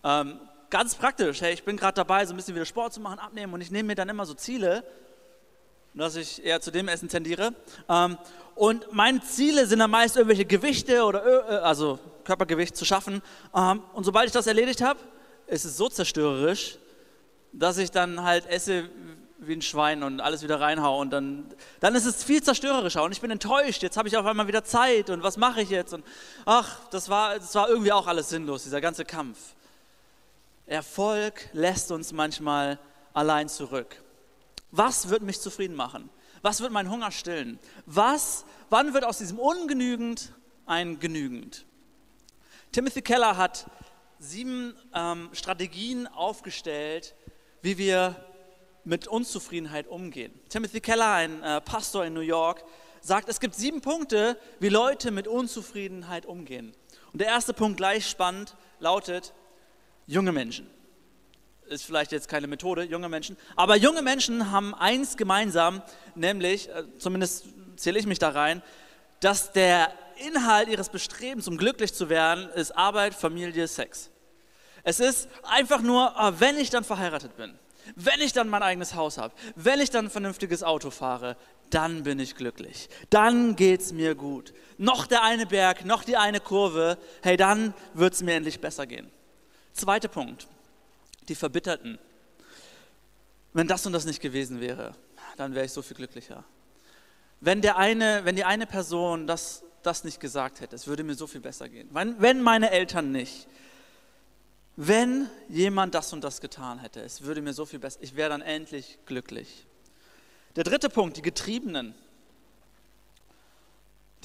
Ähm, 0.05 0.38
ganz 0.71 0.95
praktisch, 0.95 1.40
hey, 1.40 1.55
ich 1.55 1.64
bin 1.64 1.76
gerade 1.76 1.95
dabei, 1.95 2.25
so 2.26 2.35
ein 2.35 2.37
bisschen 2.37 2.55
wieder 2.55 2.67
Sport 2.67 2.93
zu 2.93 3.00
machen, 3.00 3.19
abnehmen 3.19 3.52
und 3.52 3.61
ich 3.61 3.71
nehme 3.71 3.88
mir 3.88 3.95
dann 3.95 4.09
immer 4.09 4.26
so 4.26 4.35
Ziele 4.35 4.85
dass 5.95 6.16
ich 6.16 6.45
eher 6.45 6.61
zu 6.61 6.71
dem 6.71 6.88
Essen 6.88 7.09
tendiere. 7.09 7.52
Ähm, 7.88 8.18
und 8.54 8.92
meine 8.92 9.21
Ziele 9.21 9.66
sind 9.66 9.78
dann 9.78 9.90
meist 9.90 10.16
irgendwelche 10.16 10.45
Gewichte 10.45 11.04
oder 11.04 11.62
also 11.64 11.99
Körpergewicht 12.25 12.76
zu 12.76 12.85
schaffen. 12.85 13.23
Ähm, 13.54 13.83
und 13.92 14.04
sobald 14.04 14.26
ich 14.26 14.33
das 14.33 14.47
erledigt 14.47 14.83
habe, 14.83 14.99
ist 15.47 15.64
es 15.64 15.76
so 15.76 15.88
zerstörerisch, 15.88 16.78
dass 17.52 17.78
ich 17.78 17.90
dann 17.90 18.23
halt 18.23 18.47
esse 18.47 18.90
wie 19.38 19.52
ein 19.54 19.62
Schwein 19.62 20.02
und 20.02 20.21
alles 20.21 20.42
wieder 20.42 20.61
reinhaue 20.61 21.00
und 21.00 21.11
dann, 21.11 21.47
dann 21.80 21.95
ist 21.95 22.04
es 22.04 22.25
viel 22.25 22.42
zerstörerischer 22.42 23.04
und 23.04 23.12
ich 23.12 23.21
bin 23.21 23.30
enttäuscht, 23.30 23.83
jetzt 23.83 23.97
habe 23.97 24.09
ich 24.09 24.16
auf 24.16 24.26
einmal 24.26 24.49
wieder 24.49 24.64
Zeit 24.64 25.11
und 25.11 25.23
was 25.23 25.37
mache 25.37 25.62
ich 25.62 25.71
jetzt 25.71 25.95
und 25.95 26.04
ach, 26.45 26.80
das 26.90 27.09
war, 27.09 27.37
das 27.37 27.54
war 27.54 27.68
irgendwie 27.68 27.92
auch 27.92 28.09
alles 28.09 28.28
sinnlos, 28.30 28.64
dieser 28.64 28.80
ganze 28.80 29.04
Kampf. 29.04 29.38
Erfolg 30.66 31.49
lässt 31.52 31.92
uns 31.92 32.12
manchmal 32.12 32.78
allein 33.14 33.49
zurück. 33.49 34.02
Was 34.71 35.09
wird 35.09 35.23
mich 35.23 35.41
zufrieden 35.41 35.75
machen? 35.75 36.11
Was 36.43 36.61
wird 36.61 36.73
meinen 36.73 36.91
Hunger 36.91 37.11
stillen? 37.11 37.59
Was, 37.87 38.45
wann 38.71 38.95
wird 38.95 39.05
aus 39.05 39.19
diesem 39.19 39.39
ungenügend 39.39 40.33
ein 40.67 41.01
genügend? 41.01 41.67
Timothy 42.73 43.03
Keller 43.03 43.37
hat 43.37 43.67
sieben 44.19 44.75
ähm, 44.95 45.31
Strategien 45.33 46.07
aufgestellt, 46.07 47.15
wie 47.63 47.79
wir 47.79 48.17
mit 48.85 49.09
Unzufriedenheit 49.09 49.89
umgehen. 49.89 50.33
Timothy 50.49 50.81
Keller, 50.81 51.13
ein 51.13 51.43
äh, 51.43 51.61
Pastor 51.61 52.05
in 52.05 52.13
New 52.13 52.21
York, 52.21 52.65
sagt, 53.01 53.29
es 53.29 53.41
gibt 53.41 53.55
sieben 53.55 53.81
Punkte, 53.81 54.39
wie 54.61 54.69
Leute 54.69 55.11
mit 55.11 55.27
Unzufriedenheit 55.27 56.27
umgehen. 56.27 56.75
Und 57.13 57.21
der 57.21 57.29
erste 57.29 57.55
Punkt 57.55 57.79
gleich 57.79 58.07
spannend 58.07 58.57
lautet, 58.81 59.33
junge 60.07 60.33
Menschen 60.33 60.69
ist 61.69 61.85
vielleicht 61.85 62.13
jetzt 62.13 62.29
keine 62.29 62.47
Methode, 62.47 62.83
junge 62.83 63.09
Menschen. 63.09 63.37
Aber 63.57 63.77
junge 63.77 64.03
Menschen 64.03 64.51
haben 64.51 64.75
eins 64.75 65.17
gemeinsam, 65.17 65.83
nämlich, 66.15 66.69
äh, 66.69 66.85
zumindest 66.99 67.47
zähle 67.77 67.99
ich 67.99 68.07
mich 68.07 68.19
da 68.19 68.31
rein, 68.31 68.63
dass 69.21 69.53
der 69.53 69.93
Inhalt 70.27 70.69
ihres 70.69 70.89
Bestrebens, 70.89 71.47
um 71.49 71.57
glücklich 71.57 71.95
zu 71.95 72.09
werden, 72.09 72.49
ist 72.51 72.77
Arbeit, 72.77 73.15
Familie, 73.15 73.69
Sex. 73.69 74.11
Es 74.83 75.01
ist 75.01 75.29
einfach 75.43 75.81
nur, 75.81 76.19
ah, 76.19 76.35
wenn 76.39 76.57
ich 76.59 76.71
dann 76.71 76.85
verheiratet 76.85 77.37
bin, 77.37 77.59
wenn 77.95 78.21
ich 78.21 78.33
dann 78.33 78.49
mein 78.49 78.63
eigenes 78.63 78.95
Haus 78.95 79.19
habe, 79.19 79.35
wenn 79.55 79.81
ich 79.81 79.91
dann 79.91 80.07
ein 80.07 80.11
vernünftiges 80.11 80.63
Auto 80.63 80.91
fahre, 80.91 81.37
dann 81.71 82.03
bin 82.03 82.19
ich 82.19 82.35
glücklich. 82.35 82.89
Dann 83.11 83.57
geht 83.57 83.81
es 83.81 83.93
mir 83.93 84.15
gut. 84.15 84.53
Noch 84.79 85.07
der 85.07 85.23
eine 85.23 85.47
Berg, 85.47 85.85
noch 85.85 86.05
die 86.05 86.17
eine 86.17 86.41
Kurve, 86.41 86.99
hey, 87.23 87.37
dann 87.37 87.75
wird 87.95 88.15
es 88.15 88.23
mir 88.23 88.35
endlich 88.35 88.61
besser 88.61 88.87
gehen. 88.87 89.11
Zweiter 89.73 90.09
Punkt 90.09 90.49
die 91.29 91.35
Verbitterten. 91.35 91.99
Wenn 93.53 93.67
das 93.67 93.87
und 93.87 93.93
das 93.93 94.05
nicht 94.05 94.21
gewesen 94.21 94.61
wäre, 94.61 94.95
dann 95.37 95.55
wäre 95.55 95.65
ich 95.67 95.73
so 95.73 95.83
viel 95.83 95.97
glücklicher. 95.97 96.45
Wenn, 97.41 97.63
der 97.63 97.77
eine, 97.77 98.25
wenn 98.25 98.37
die 98.37 98.45
eine 98.45 98.67
Person 98.67 99.27
das, 99.27 99.63
das 99.83 100.05
nicht 100.05 100.21
gesagt 100.21 100.61
hätte, 100.61 100.75
es 100.75 100.87
würde 100.87 101.05
mir 101.05 101.15
so 101.15 101.27
viel 101.27 101.41
besser 101.41 101.69
gehen. 101.69 101.89
Wenn, 101.93 102.21
wenn 102.21 102.43
meine 102.43 102.71
Eltern 102.71 103.13
nicht, 103.13 103.47
wenn 104.77 105.29
jemand 105.49 105.95
das 105.95 106.13
und 106.13 106.23
das 106.23 106.41
getan 106.41 106.79
hätte, 106.79 107.01
es 107.01 107.23
würde 107.23 107.43
mir 107.43 107.53
so 107.53 107.67
viel 107.67 107.79
besser, 107.79 107.99
ich 108.03 108.15
wäre 108.17 108.31
dann 108.31 108.43
endlich 108.43 108.99
glücklich. 109.07 109.67
Der 110.57 110.65
dritte 110.65 110.89
Punkt, 110.89 111.17
die 111.17 111.23
Getriebenen. 111.23 111.95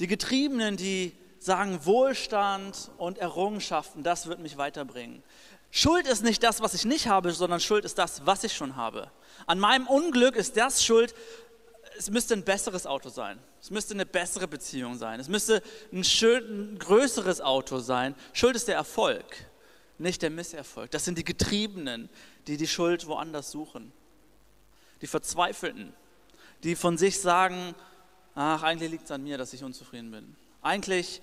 Die 0.00 0.06
Getriebenen, 0.06 0.76
die 0.76 1.12
sagen, 1.38 1.84
Wohlstand 1.84 2.90
und 2.98 3.18
Errungenschaften, 3.18 4.02
das 4.02 4.26
wird 4.26 4.40
mich 4.40 4.56
weiterbringen. 4.56 5.22
Schuld 5.76 6.06
ist 6.06 6.22
nicht 6.22 6.40
das, 6.44 6.60
was 6.60 6.72
ich 6.74 6.84
nicht 6.84 7.08
habe, 7.08 7.32
sondern 7.32 7.58
Schuld 7.58 7.84
ist 7.84 7.98
das, 7.98 8.24
was 8.24 8.44
ich 8.44 8.52
schon 8.52 8.76
habe. 8.76 9.10
An 9.44 9.58
meinem 9.58 9.88
Unglück 9.88 10.36
ist 10.36 10.56
das 10.56 10.84
Schuld, 10.84 11.12
es 11.98 12.08
müsste 12.10 12.34
ein 12.34 12.44
besseres 12.44 12.86
Auto 12.86 13.08
sein. 13.08 13.40
Es 13.60 13.72
müsste 13.72 13.92
eine 13.92 14.06
bessere 14.06 14.46
Beziehung 14.46 14.96
sein. 14.96 15.18
Es 15.18 15.26
müsste 15.26 15.64
ein, 15.92 16.04
schön, 16.04 16.74
ein 16.74 16.78
größeres 16.78 17.40
Auto 17.40 17.80
sein. 17.80 18.14
Schuld 18.32 18.54
ist 18.54 18.68
der 18.68 18.76
Erfolg, 18.76 19.24
nicht 19.98 20.22
der 20.22 20.30
Misserfolg. 20.30 20.92
Das 20.92 21.04
sind 21.04 21.18
die 21.18 21.24
Getriebenen, 21.24 22.08
die 22.46 22.56
die 22.56 22.68
Schuld 22.68 23.08
woanders 23.08 23.50
suchen. 23.50 23.92
Die 25.00 25.08
Verzweifelten, 25.08 25.92
die 26.62 26.76
von 26.76 26.98
sich 26.98 27.18
sagen, 27.18 27.74
ach, 28.36 28.62
eigentlich 28.62 28.92
liegt 28.92 29.06
es 29.06 29.10
an 29.10 29.24
mir, 29.24 29.38
dass 29.38 29.52
ich 29.52 29.64
unzufrieden 29.64 30.12
bin. 30.12 30.36
Eigentlich 30.62 31.20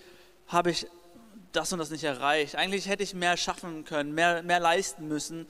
habe 0.48 0.72
ich 0.72 0.88
das 1.52 1.72
und 1.74 1.80
das 1.80 1.90
nicht 1.90 2.04
erreicht. 2.04 2.56
Eigentlich 2.56 2.88
hätte 2.88 3.04
ich 3.04 3.14
mehr 3.14 3.38
schaffen 3.38 3.84
können, 3.86 4.14
mehr, 4.14 4.44
mehr 4.44 4.60
leisten 4.60 5.08
müssen. 5.08 5.48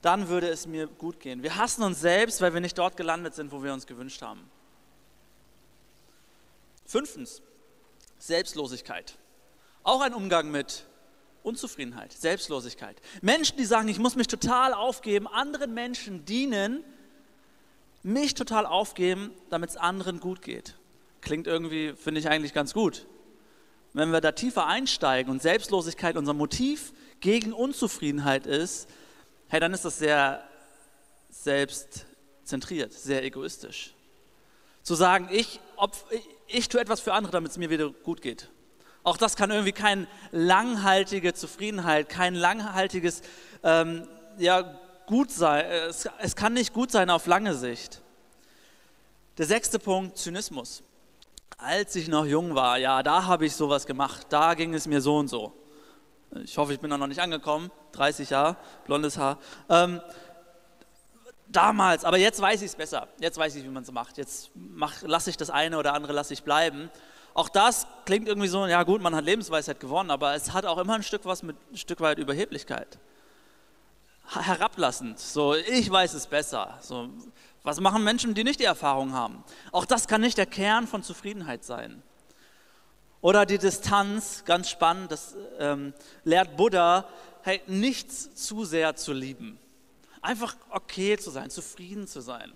Dann 0.00 0.28
würde 0.28 0.48
es 0.48 0.66
mir 0.66 0.86
gut 0.86 1.20
gehen. 1.20 1.42
Wir 1.42 1.56
hassen 1.56 1.82
uns 1.82 2.00
selbst, 2.00 2.40
weil 2.40 2.54
wir 2.54 2.60
nicht 2.60 2.78
dort 2.78 2.96
gelandet 2.96 3.34
sind, 3.34 3.52
wo 3.52 3.62
wir 3.62 3.72
uns 3.72 3.86
gewünscht 3.86 4.22
haben. 4.22 4.50
Fünftens, 6.86 7.42
Selbstlosigkeit. 8.18 9.16
Auch 9.84 10.00
ein 10.00 10.14
Umgang 10.14 10.50
mit 10.50 10.86
Unzufriedenheit, 11.42 12.12
Selbstlosigkeit. 12.12 12.96
Menschen, 13.20 13.56
die 13.56 13.64
sagen, 13.64 13.88
ich 13.88 13.98
muss 13.98 14.16
mich 14.16 14.28
total 14.28 14.74
aufgeben, 14.74 15.26
anderen 15.26 15.74
Menschen 15.74 16.24
dienen, 16.24 16.84
mich 18.02 18.34
total 18.34 18.66
aufgeben, 18.66 19.32
damit 19.50 19.70
es 19.70 19.76
anderen 19.76 20.20
gut 20.20 20.42
geht. 20.42 20.76
Klingt 21.20 21.46
irgendwie, 21.46 21.94
finde 21.94 22.20
ich 22.20 22.28
eigentlich 22.28 22.52
ganz 22.52 22.74
gut 22.74 23.06
wenn 23.92 24.10
wir 24.10 24.20
da 24.20 24.32
tiefer 24.32 24.66
einsteigen 24.66 25.30
und 25.30 25.42
Selbstlosigkeit 25.42 26.16
unser 26.16 26.32
Motiv 26.32 26.92
gegen 27.20 27.52
Unzufriedenheit 27.52 28.46
ist, 28.46 28.88
hey, 29.48 29.60
dann 29.60 29.74
ist 29.74 29.84
das 29.84 29.98
sehr 29.98 30.42
selbstzentriert, 31.30 32.92
sehr 32.92 33.22
egoistisch. 33.24 33.94
Zu 34.82 34.94
sagen, 34.94 35.28
ich, 35.30 35.60
ob, 35.76 35.94
ich, 36.10 36.28
ich 36.48 36.68
tue 36.68 36.80
etwas 36.80 37.00
für 37.00 37.12
andere, 37.12 37.32
damit 37.32 37.52
es 37.52 37.58
mir 37.58 37.70
wieder 37.70 37.90
gut 37.90 38.22
geht. 38.22 38.48
Auch 39.04 39.16
das 39.16 39.36
kann 39.36 39.50
irgendwie 39.50 39.72
keine 39.72 40.06
langhaltige 40.30 41.34
Zufriedenheit, 41.34 42.08
kein 42.08 42.34
langhaltiges 42.34 43.22
ähm, 43.62 44.06
ja, 44.38 44.78
gut 45.06 45.30
sein. 45.30 45.64
Es, 45.66 46.08
es 46.18 46.36
kann 46.36 46.54
nicht 46.54 46.72
gut 46.72 46.90
sein 46.90 47.10
auf 47.10 47.26
lange 47.26 47.54
Sicht. 47.54 48.00
Der 49.38 49.46
sechste 49.46 49.78
Punkt, 49.78 50.18
Zynismus 50.18 50.82
als 51.64 51.96
ich 51.96 52.08
noch 52.08 52.26
jung 52.26 52.54
war, 52.54 52.78
ja, 52.78 53.02
da 53.02 53.24
habe 53.24 53.46
ich 53.46 53.54
sowas 53.54 53.86
gemacht, 53.86 54.26
da 54.28 54.54
ging 54.54 54.74
es 54.74 54.86
mir 54.86 55.00
so 55.00 55.16
und 55.16 55.28
so. 55.28 55.52
Ich 56.44 56.56
hoffe, 56.56 56.72
ich 56.72 56.80
bin 56.80 56.90
da 56.90 56.98
noch 56.98 57.06
nicht 57.06 57.20
angekommen, 57.20 57.70
30 57.92 58.30
Jahre, 58.30 58.56
blondes 58.86 59.18
Haar. 59.18 59.38
Ähm, 59.68 60.00
damals, 61.48 62.04
aber 62.04 62.16
jetzt 62.16 62.40
weiß 62.40 62.62
ich 62.62 62.68
es 62.68 62.74
besser. 62.74 63.08
Jetzt 63.20 63.38
weiß 63.38 63.54
ich, 63.56 63.64
wie 63.64 63.68
man 63.68 63.82
es 63.82 63.92
macht. 63.92 64.16
Jetzt 64.16 64.50
lasse 65.02 65.30
ich 65.30 65.36
das 65.36 65.50
eine 65.50 65.78
oder 65.78 65.92
andere, 65.94 66.12
lasse 66.12 66.32
ich 66.32 66.42
bleiben. 66.42 66.90
Auch 67.34 67.48
das 67.48 67.86
klingt 68.04 68.28
irgendwie 68.28 68.48
so, 68.48 68.66
ja 68.66 68.82
gut, 68.82 69.00
man 69.02 69.14
hat 69.14 69.24
Lebensweisheit 69.24 69.80
gewonnen, 69.80 70.10
aber 70.10 70.34
es 70.34 70.52
hat 70.52 70.66
auch 70.66 70.78
immer 70.78 70.94
ein 70.94 71.02
Stück 71.02 71.24
was 71.24 71.42
mit 71.42 71.56
ein 71.70 71.76
Stück 71.76 72.00
weit 72.00 72.18
Überheblichkeit. 72.18 72.98
Herablassend, 74.28 75.18
so 75.18 75.54
ich 75.54 75.90
weiß 75.90 76.14
es 76.14 76.26
besser. 76.26 76.78
So, 76.80 77.08
was 77.62 77.80
machen 77.80 78.02
Menschen, 78.02 78.34
die 78.34 78.44
nicht 78.44 78.60
die 78.60 78.64
Erfahrung 78.64 79.12
haben? 79.12 79.44
Auch 79.70 79.84
das 79.84 80.08
kann 80.08 80.20
nicht 80.20 80.38
der 80.38 80.46
Kern 80.46 80.86
von 80.86 81.02
Zufriedenheit 81.02 81.64
sein. 81.64 82.02
Oder 83.20 83.46
die 83.46 83.58
Distanz, 83.58 84.42
ganz 84.44 84.68
spannend, 84.68 85.12
das 85.12 85.36
ähm, 85.60 85.94
lehrt 86.24 86.56
Buddha, 86.56 87.08
hey, 87.42 87.62
nichts 87.68 88.34
zu 88.34 88.64
sehr 88.64 88.96
zu 88.96 89.12
lieben. 89.12 89.58
Einfach 90.20 90.56
okay 90.70 91.16
zu 91.16 91.30
sein, 91.30 91.50
zufrieden 91.50 92.08
zu 92.08 92.20
sein. 92.20 92.52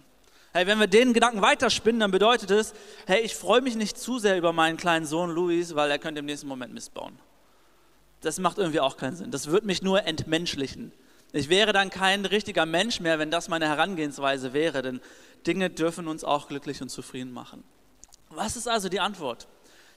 Hey, 0.52 0.66
wenn 0.66 0.80
wir 0.80 0.86
den 0.86 1.12
Gedanken 1.12 1.42
weiterspinnen, 1.42 2.00
dann 2.00 2.10
bedeutet 2.10 2.50
es, 2.50 2.72
hey, 3.06 3.20
ich 3.20 3.36
freue 3.36 3.60
mich 3.60 3.76
nicht 3.76 3.98
zu 3.98 4.18
sehr 4.18 4.38
über 4.38 4.52
meinen 4.52 4.76
kleinen 4.76 5.06
Sohn 5.06 5.30
Luis, 5.30 5.74
weil 5.74 5.90
er 5.90 5.98
könnte 5.98 6.20
im 6.20 6.26
nächsten 6.26 6.48
Moment 6.48 6.72
missbauen. 6.72 7.18
Das 8.22 8.40
macht 8.40 8.58
irgendwie 8.58 8.80
auch 8.80 8.96
keinen 8.96 9.16
Sinn. 9.16 9.30
Das 9.30 9.48
wird 9.48 9.64
mich 9.64 9.82
nur 9.82 10.04
entmenschlichen. 10.04 10.92
Ich 11.32 11.48
wäre 11.48 11.72
dann 11.72 11.90
kein 11.90 12.24
richtiger 12.24 12.66
Mensch 12.66 13.00
mehr, 13.00 13.18
wenn 13.18 13.30
das 13.30 13.48
meine 13.48 13.66
Herangehensweise 13.66 14.52
wäre, 14.52 14.82
denn 14.82 15.00
Dinge 15.46 15.70
dürfen 15.70 16.08
uns 16.08 16.24
auch 16.24 16.48
glücklich 16.48 16.80
und 16.82 16.88
zufrieden 16.88 17.32
machen. 17.32 17.64
Was 18.30 18.56
ist 18.56 18.68
also 18.68 18.88
die 18.88 19.00
Antwort? 19.00 19.48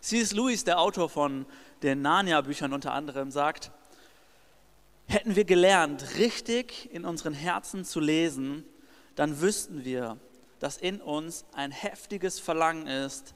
C.S. 0.02 0.34
Lewis, 0.34 0.64
der 0.64 0.80
Autor 0.80 1.10
von 1.10 1.46
den 1.82 2.02
Narnia-Büchern 2.02 2.74
unter 2.74 2.94
anderem, 2.94 3.32
sagt, 3.32 3.72
hätten 5.08 5.36
wir 5.36 5.46
gelernt, 5.46 6.18
richtig 6.18 6.90
in 6.94 7.06
unseren 7.06 7.34
Herzen 7.34 7.86
zu 7.86 8.00
lesen, 8.00 8.66
dann 9.16 9.42
wüssten 9.42 9.84
wir, 9.84 10.18
dass 10.60 10.78
in 10.78 11.02
uns 11.02 11.46
ein 11.54 11.72
heftiges 11.72 12.40
Verlangen 12.40 12.88
ist 12.88 13.34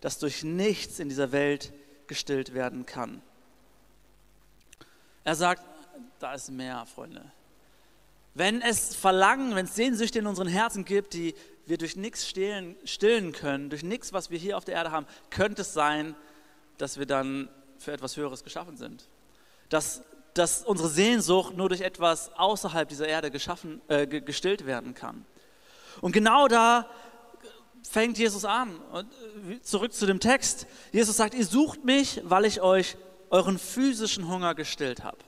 das 0.00 0.18
durch 0.18 0.44
nichts 0.44 0.98
in 0.98 1.08
dieser 1.08 1.32
Welt 1.32 1.72
gestillt 2.06 2.54
werden 2.54 2.86
kann. 2.86 3.22
Er 5.24 5.34
sagt, 5.34 5.62
da 6.18 6.34
ist 6.34 6.50
mehr, 6.50 6.86
Freunde. 6.86 7.24
Wenn 8.34 8.60
es 8.60 8.94
Verlangen, 8.94 9.54
wenn 9.54 9.64
es 9.64 9.74
Sehnsüchte 9.74 10.18
in 10.18 10.26
unseren 10.26 10.48
Herzen 10.48 10.84
gibt, 10.84 11.14
die 11.14 11.34
wir 11.66 11.78
durch 11.78 11.96
nichts 11.96 12.28
stillen, 12.28 12.76
stillen 12.84 13.32
können, 13.32 13.70
durch 13.70 13.82
nichts, 13.82 14.12
was 14.12 14.30
wir 14.30 14.38
hier 14.38 14.56
auf 14.56 14.64
der 14.64 14.74
Erde 14.74 14.90
haben, 14.90 15.06
könnte 15.30 15.62
es 15.62 15.72
sein, 15.72 16.14
dass 16.78 16.98
wir 16.98 17.06
dann 17.06 17.48
für 17.78 17.92
etwas 17.92 18.16
Höheres 18.16 18.44
geschaffen 18.44 18.76
sind. 18.76 19.08
Dass, 19.68 20.02
dass 20.34 20.64
unsere 20.64 20.88
Sehnsucht 20.88 21.56
nur 21.56 21.68
durch 21.68 21.80
etwas 21.80 22.30
außerhalb 22.34 22.88
dieser 22.88 23.08
Erde 23.08 23.30
geschaffen, 23.30 23.80
äh, 23.88 24.06
gestillt 24.06 24.66
werden 24.66 24.94
kann. 24.94 25.24
Und 26.00 26.12
genau 26.12 26.46
da 26.46 26.88
fängt 27.82 28.18
Jesus 28.18 28.44
an. 28.44 28.76
Und 28.92 29.08
äh, 29.50 29.60
zurück 29.62 29.92
zu 29.92 30.06
dem 30.06 30.20
Text. 30.20 30.66
Jesus 30.92 31.16
sagt, 31.16 31.34
ihr 31.34 31.46
sucht 31.46 31.84
mich, 31.84 32.20
weil 32.24 32.44
ich 32.44 32.60
euch 32.60 32.96
euren 33.30 33.58
physischen 33.58 34.28
Hunger 34.28 34.54
gestillt 34.54 35.02
habe. 35.02 35.18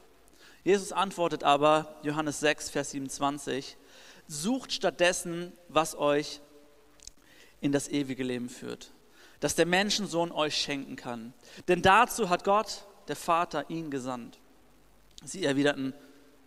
Jesus 0.64 0.92
antwortet 0.92 1.44
aber, 1.44 1.96
Johannes 2.02 2.40
6, 2.40 2.70
Vers 2.70 2.90
27, 2.90 3.76
sucht 4.26 4.72
stattdessen, 4.72 5.52
was 5.68 5.96
euch 5.96 6.40
in 7.60 7.72
das 7.72 7.88
ewige 7.88 8.22
Leben 8.22 8.48
führt, 8.48 8.92
das 9.40 9.54
der 9.54 9.66
Menschensohn 9.66 10.30
euch 10.30 10.56
schenken 10.56 10.96
kann. 10.96 11.32
Denn 11.66 11.82
dazu 11.82 12.28
hat 12.28 12.44
Gott, 12.44 12.84
der 13.08 13.16
Vater, 13.16 13.68
ihn 13.70 13.90
gesandt. 13.90 14.38
Sie 15.24 15.44
erwiderten, 15.44 15.94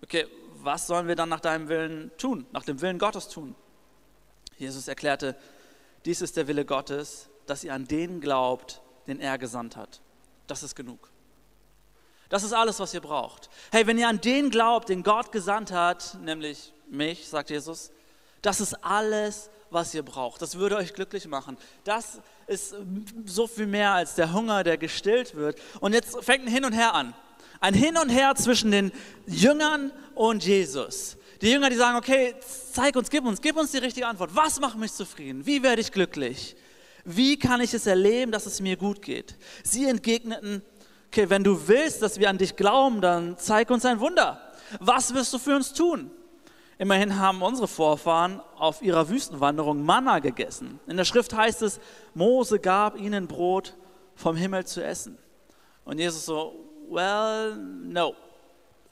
okay, 0.03 0.27
was 0.56 0.88
sollen 0.88 1.08
wir 1.08 1.15
dann 1.15 1.30
nach 1.30 1.39
deinem 1.39 1.68
Willen 1.68 2.12
tun, 2.18 2.46
nach 2.51 2.63
dem 2.63 2.82
Willen 2.82 3.00
Gottes 3.00 3.27
tun? 3.27 3.56
Jesus 4.58 4.88
erklärte, 4.88 5.36
dies 6.06 6.22
ist 6.22 6.38
der 6.38 6.48
Wille 6.48 6.65
Gottes, 6.65 7.30
dass 7.48 7.63
ihr 7.63 7.74
an 7.74 7.86
den 7.86 8.22
glaubt, 8.22 8.82
den 9.08 9.20
er 9.20 9.38
gesandt 9.38 9.75
hat. 9.75 10.01
Das 10.48 10.63
ist 10.63 10.75
genug. 10.75 11.11
Das 12.31 12.43
ist 12.43 12.53
alles, 12.53 12.79
was 12.79 12.93
ihr 12.93 13.01
braucht. 13.01 13.50
Hey, 13.73 13.85
wenn 13.85 13.97
ihr 13.97 14.07
an 14.07 14.21
den 14.21 14.50
glaubt, 14.50 14.88
den 14.88 15.03
Gott 15.03 15.33
gesandt 15.33 15.73
hat, 15.73 16.17
nämlich 16.23 16.71
mich, 16.88 17.27
sagt 17.27 17.50
Jesus, 17.50 17.91
das 18.41 18.61
ist 18.61 18.73
alles, 18.85 19.50
was 19.69 19.93
ihr 19.93 20.01
braucht. 20.01 20.41
Das 20.41 20.55
würde 20.55 20.77
euch 20.77 20.93
glücklich 20.93 21.27
machen. 21.27 21.57
Das 21.83 22.21
ist 22.47 22.73
so 23.25 23.47
viel 23.47 23.67
mehr 23.67 23.91
als 23.91 24.15
der 24.15 24.31
Hunger, 24.31 24.63
der 24.63 24.77
gestillt 24.77 25.35
wird. 25.35 25.59
Und 25.81 25.91
jetzt 25.91 26.23
fängt 26.23 26.45
ein 26.45 26.51
Hin 26.51 26.63
und 26.63 26.71
Her 26.71 26.93
an. 26.93 27.13
Ein 27.59 27.73
Hin 27.73 27.97
und 27.97 28.07
Her 28.07 28.33
zwischen 28.35 28.71
den 28.71 28.93
Jüngern 29.27 29.91
und 30.15 30.45
Jesus. 30.45 31.17
Die 31.41 31.51
Jünger, 31.51 31.69
die 31.69 31.75
sagen, 31.75 31.97
okay, 31.97 32.35
zeig 32.71 32.95
uns, 32.95 33.09
gib 33.09 33.25
uns, 33.25 33.41
gib 33.41 33.57
uns 33.57 33.71
die 33.71 33.79
richtige 33.79 34.07
Antwort. 34.07 34.33
Was 34.33 34.57
macht 34.61 34.77
mich 34.77 34.93
zufrieden? 34.93 35.45
Wie 35.45 35.63
werde 35.63 35.81
ich 35.81 35.91
glücklich? 35.91 36.55
Wie 37.03 37.38
kann 37.38 37.59
ich 37.59 37.73
es 37.73 37.88
erleben, 37.88 38.31
dass 38.31 38.45
es 38.45 38.61
mir 38.61 38.77
gut 38.77 39.01
geht? 39.01 39.35
Sie 39.63 39.85
entgegneten, 39.85 40.61
okay, 41.12 41.30
wenn 41.30 41.44
du 41.44 41.68
willst, 41.68 42.01
dass 42.01 42.20
wir 42.20 42.30
an 42.30 42.38
dich 42.38 42.56
glauben, 42.56 43.01
dann 43.01 43.38
zeig 43.38 43.70
uns 43.70 43.84
ein 43.84 44.00
Wunder. 44.00 44.41
Was 44.80 45.13
wirst 45.13 45.34
du 45.34 45.39
für 45.39 45.58
uns 45.58 45.74
tun? 45.74 46.10
Immerhin 46.77 47.20
haben 47.20 47.41
unsere 47.41 47.68
Vorfahren 47.68 48.39
auf 48.56 48.82
ihrer 48.82 49.10
Wüstenwanderung 49.10 49.84
Manna 49.84 50.20
gegessen. 50.20 50.80
In 50.88 50.96
der 50.96 51.03
Schrift 51.03 51.34
heißt 51.36 51.63
es, 51.63 51.82
Mose 52.13 52.60
gab 52.60 52.98
ihnen 52.98 53.27
Brot 53.27 53.75
vom 54.15 54.38
Himmel 54.38 54.65
zu 54.65 54.84
essen. 54.84 55.18
Und 55.84 56.00
Jesus 56.00 56.25
so, 56.25 56.56
well, 56.89 57.58
no. 57.58 58.15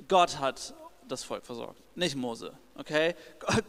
Gott 0.10 0.40
hat 0.40 0.74
das 1.08 1.24
Volk 1.24 1.46
versorgt, 1.46 1.82
nicht 1.96 2.18
Mose. 2.18 2.52
Okay? 2.76 3.16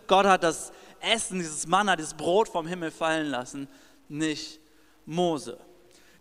Gott 0.09 0.26
hat 0.26 0.42
das 0.42 0.73
Essen, 1.00 1.38
dieses 1.38 1.69
Manna, 1.69 1.95
dieses 1.95 2.14
Brot 2.14 2.49
vom 2.49 2.66
Himmel 2.66 2.90
fallen 2.90 3.28
lassen, 3.28 3.69
nicht 4.09 4.61
Mose. 5.07 5.57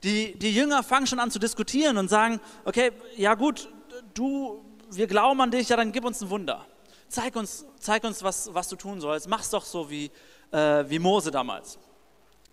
Die, 0.03 0.37
die 0.37 0.53
Jünger 0.53 0.83
fangen 0.83 1.07
schon 1.07 1.19
an 1.19 1.31
zu 1.31 1.39
diskutieren 1.39 1.97
und 1.97 2.09
sagen, 2.09 2.39
okay, 2.65 2.91
ja 3.17 3.35
gut, 3.35 3.69
du, 4.13 4.63
wir 4.91 5.07
glauben 5.07 5.41
an 5.41 5.51
dich, 5.51 5.69
ja 5.69 5.75
dann 5.75 5.91
gib 5.91 6.05
uns 6.05 6.21
ein 6.21 6.29
Wunder. 6.29 6.65
Zeig 7.09 7.35
uns, 7.35 7.65
zeig 7.79 8.03
uns 8.03 8.23
was, 8.23 8.53
was 8.53 8.69
du 8.69 8.75
tun 8.75 9.01
sollst. 9.01 9.27
Mach's 9.27 9.49
doch 9.49 9.65
so 9.65 9.89
wie, 9.89 10.12
äh, 10.51 10.85
wie 10.88 10.99
Mose 10.99 11.31
damals. 11.31 11.79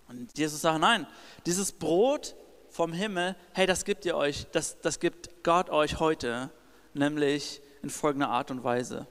Und 0.09 0.37
Jesus 0.37 0.61
sagt, 0.61 0.81
nein, 0.81 1.07
dieses 1.45 1.73
Brot 1.73 2.35
vom 2.71 2.93
Himmel, 2.93 3.37
hey, 3.53 3.67
das 3.67 3.85
gibt 3.85 4.05
ihr 4.05 4.17
euch, 4.17 4.47
das, 4.53 4.81
das 4.81 4.99
gibt 4.99 5.45
Gott 5.45 5.71
euch 5.71 6.01
heute, 6.01 6.51
nämlich 6.95 7.61
in 7.83 7.91
folgender 7.91 8.29
Art 8.29 8.51
und 8.51 8.65
Weise. 8.65 9.07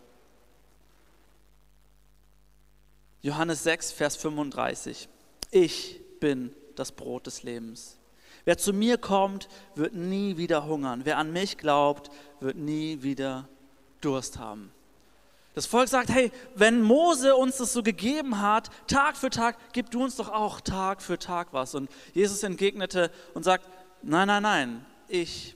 Johannes 3.22 3.64
6, 3.64 3.92
Vers 3.92 4.16
35. 4.18 5.10
Ich 5.52 6.00
bin 6.20 6.54
das 6.76 6.92
Brot 6.92 7.26
des 7.26 7.44
Lebens. 7.44 7.98
Wer 8.44 8.58
zu 8.58 8.74
mir 8.74 8.98
kommt, 8.98 9.48
wird 9.76 9.94
nie 9.94 10.38
wieder 10.38 10.66
hungern. 10.66 11.02
Wer 11.04 11.18
an 11.18 11.32
mich 11.32 11.58
glaubt, 11.58 12.12
wird 12.40 12.58
nie 12.58 13.02
wieder 13.02 13.48
Durst 14.02 14.38
haben. 14.38 14.72
Das 15.54 15.66
Volk 15.66 15.88
sagt, 15.88 16.10
hey, 16.10 16.32
wenn 16.54 16.82
Mose 16.82 17.36
uns 17.36 17.58
das 17.58 17.72
so 17.72 17.82
gegeben 17.82 18.42
hat, 18.42 18.70
Tag 18.88 19.16
für 19.16 19.30
Tag, 19.30 19.58
gib 19.72 19.90
du 19.90 20.04
uns 20.04 20.18
doch 20.18 20.30
auch 20.30 20.60
Tag 20.60 21.02
für 21.02 21.18
Tag 21.18 21.48
was. 21.52 21.76
Und 21.76 21.90
Jesus 22.14 22.44
entgegnete 22.44 23.10
und 23.34 23.44
sagt, 23.44 23.66
nein, 24.02 24.28
nein, 24.28 24.44
nein, 24.44 24.86
ich 25.08 25.56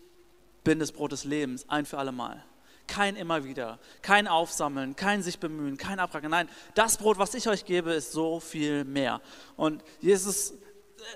bin 0.63 0.79
das 0.79 0.93
Brot 0.93 1.11
des 1.11 1.25
Lebens, 1.25 1.65
ein 1.67 1.85
für 1.85 1.97
alle 1.97 2.13
Mal 2.13 2.43
kein 2.89 3.15
immer 3.15 3.45
wieder, 3.45 3.79
kein 4.01 4.27
Aufsammeln, 4.27 4.95
kein 4.95 5.21
sich 5.21 5.39
bemühen, 5.39 5.77
kein 5.77 5.99
Abracken. 5.99 6.31
Nein, 6.31 6.49
das 6.73 6.97
Brot, 6.97 7.17
was 7.17 7.33
ich 7.35 7.47
euch 7.47 7.63
gebe, 7.63 7.93
ist 7.93 8.11
so 8.11 8.39
viel 8.39 8.83
mehr. 8.83 9.21
Und 9.55 9.83
Jesus, 10.01 10.53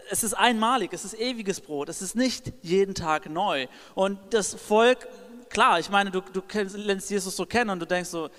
es 0.10 0.24
ist 0.24 0.34
einmalig, 0.34 0.94
es 0.94 1.06
ist 1.06 1.14
ewiges 1.14 1.62
Brot, 1.62 1.90
es 1.90 2.02
ist 2.02 2.16
nicht 2.16 2.54
jeden 2.62 2.96
Tag 2.96 3.30
neu. 3.30 3.68
Und 3.96 4.20
das 4.32 4.54
Volk, 4.54 5.08
klar, 5.50 5.80
ich 5.80 5.90
meine, 5.90 6.12
du, 6.12 6.22
du 6.22 6.42
lernst 6.76 7.10
Jesus 7.10 7.36
so 7.36 7.46
kennen 7.46 7.70
und 7.70 7.80
du 7.80 7.86
denkst 7.86 8.10
so, 8.10 8.30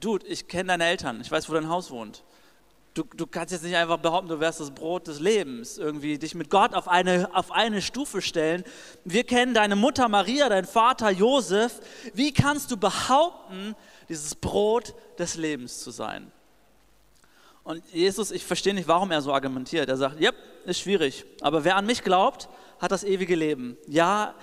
Dude, 0.00 0.26
ich 0.26 0.48
kenne 0.48 0.68
deine 0.68 0.86
Eltern, 0.86 1.20
ich 1.20 1.30
weiß, 1.30 1.48
wo 1.48 1.54
dein 1.54 1.68
Haus 1.68 1.90
wohnt. 1.90 2.24
Du, 2.94 3.02
du, 3.02 3.26
kannst 3.26 3.52
jetzt 3.52 3.64
nicht 3.64 3.74
einfach 3.74 3.98
behaupten, 3.98 4.28
du 4.28 4.38
wärst 4.38 4.60
das 4.60 4.70
Brot 4.70 5.08
des 5.08 5.18
Lebens, 5.18 5.78
irgendwie 5.78 6.16
dich 6.16 6.36
mit 6.36 6.48
Gott 6.48 6.74
auf 6.74 6.86
eine, 6.86 7.28
auf 7.34 7.50
eine 7.50 7.82
Stufe 7.82 8.22
stellen. 8.22 8.62
Wir 9.04 9.24
kennen 9.24 9.52
deine 9.52 9.74
Mutter 9.74 10.08
Maria, 10.08 10.48
deinen 10.48 10.66
Vater 10.66 11.10
Josef. 11.10 11.80
Wie 12.12 12.32
kannst 12.32 12.70
du 12.70 12.76
behaupten, 12.76 13.74
dieses 14.08 14.36
Brot 14.36 14.94
des 15.18 15.34
Lebens 15.34 15.80
zu 15.80 15.90
sein? 15.90 16.30
Und 17.64 17.82
Jesus, 17.92 18.30
ich 18.30 18.44
verstehe 18.44 18.74
nicht, 18.74 18.88
warum 18.88 19.10
er 19.10 19.22
so 19.22 19.32
argumentiert. 19.32 19.88
Er 19.88 19.96
sagt, 19.96 20.20
ja, 20.20 20.32
ist 20.66 20.80
schwierig, 20.80 21.24
aber 21.40 21.64
wer 21.64 21.76
an 21.76 21.86
mich 21.86 22.04
glaubt, 22.04 22.48
hat 22.78 22.92
das 22.92 23.04
ewige 23.04 23.34
Leben. 23.34 23.76
Ja, 23.86 24.34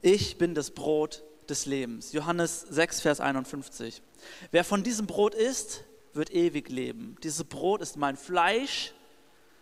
ich 0.00 0.38
bin 0.38 0.54
das 0.54 0.70
Brot 0.70 1.22
des 1.48 1.66
Lebens. 1.66 2.12
Johannes 2.12 2.62
6, 2.62 3.02
Vers 3.02 3.20
51. 3.20 4.02
Wer 4.50 4.64
von 4.64 4.82
diesem 4.82 5.06
Brot 5.06 5.34
isst, 5.34 5.84
wird 6.14 6.32
ewig 6.32 6.70
leben. 6.70 7.16
Dieses 7.22 7.44
Brot 7.44 7.82
ist 7.82 7.96
mein 7.96 8.16
Fleisch. 8.16 8.94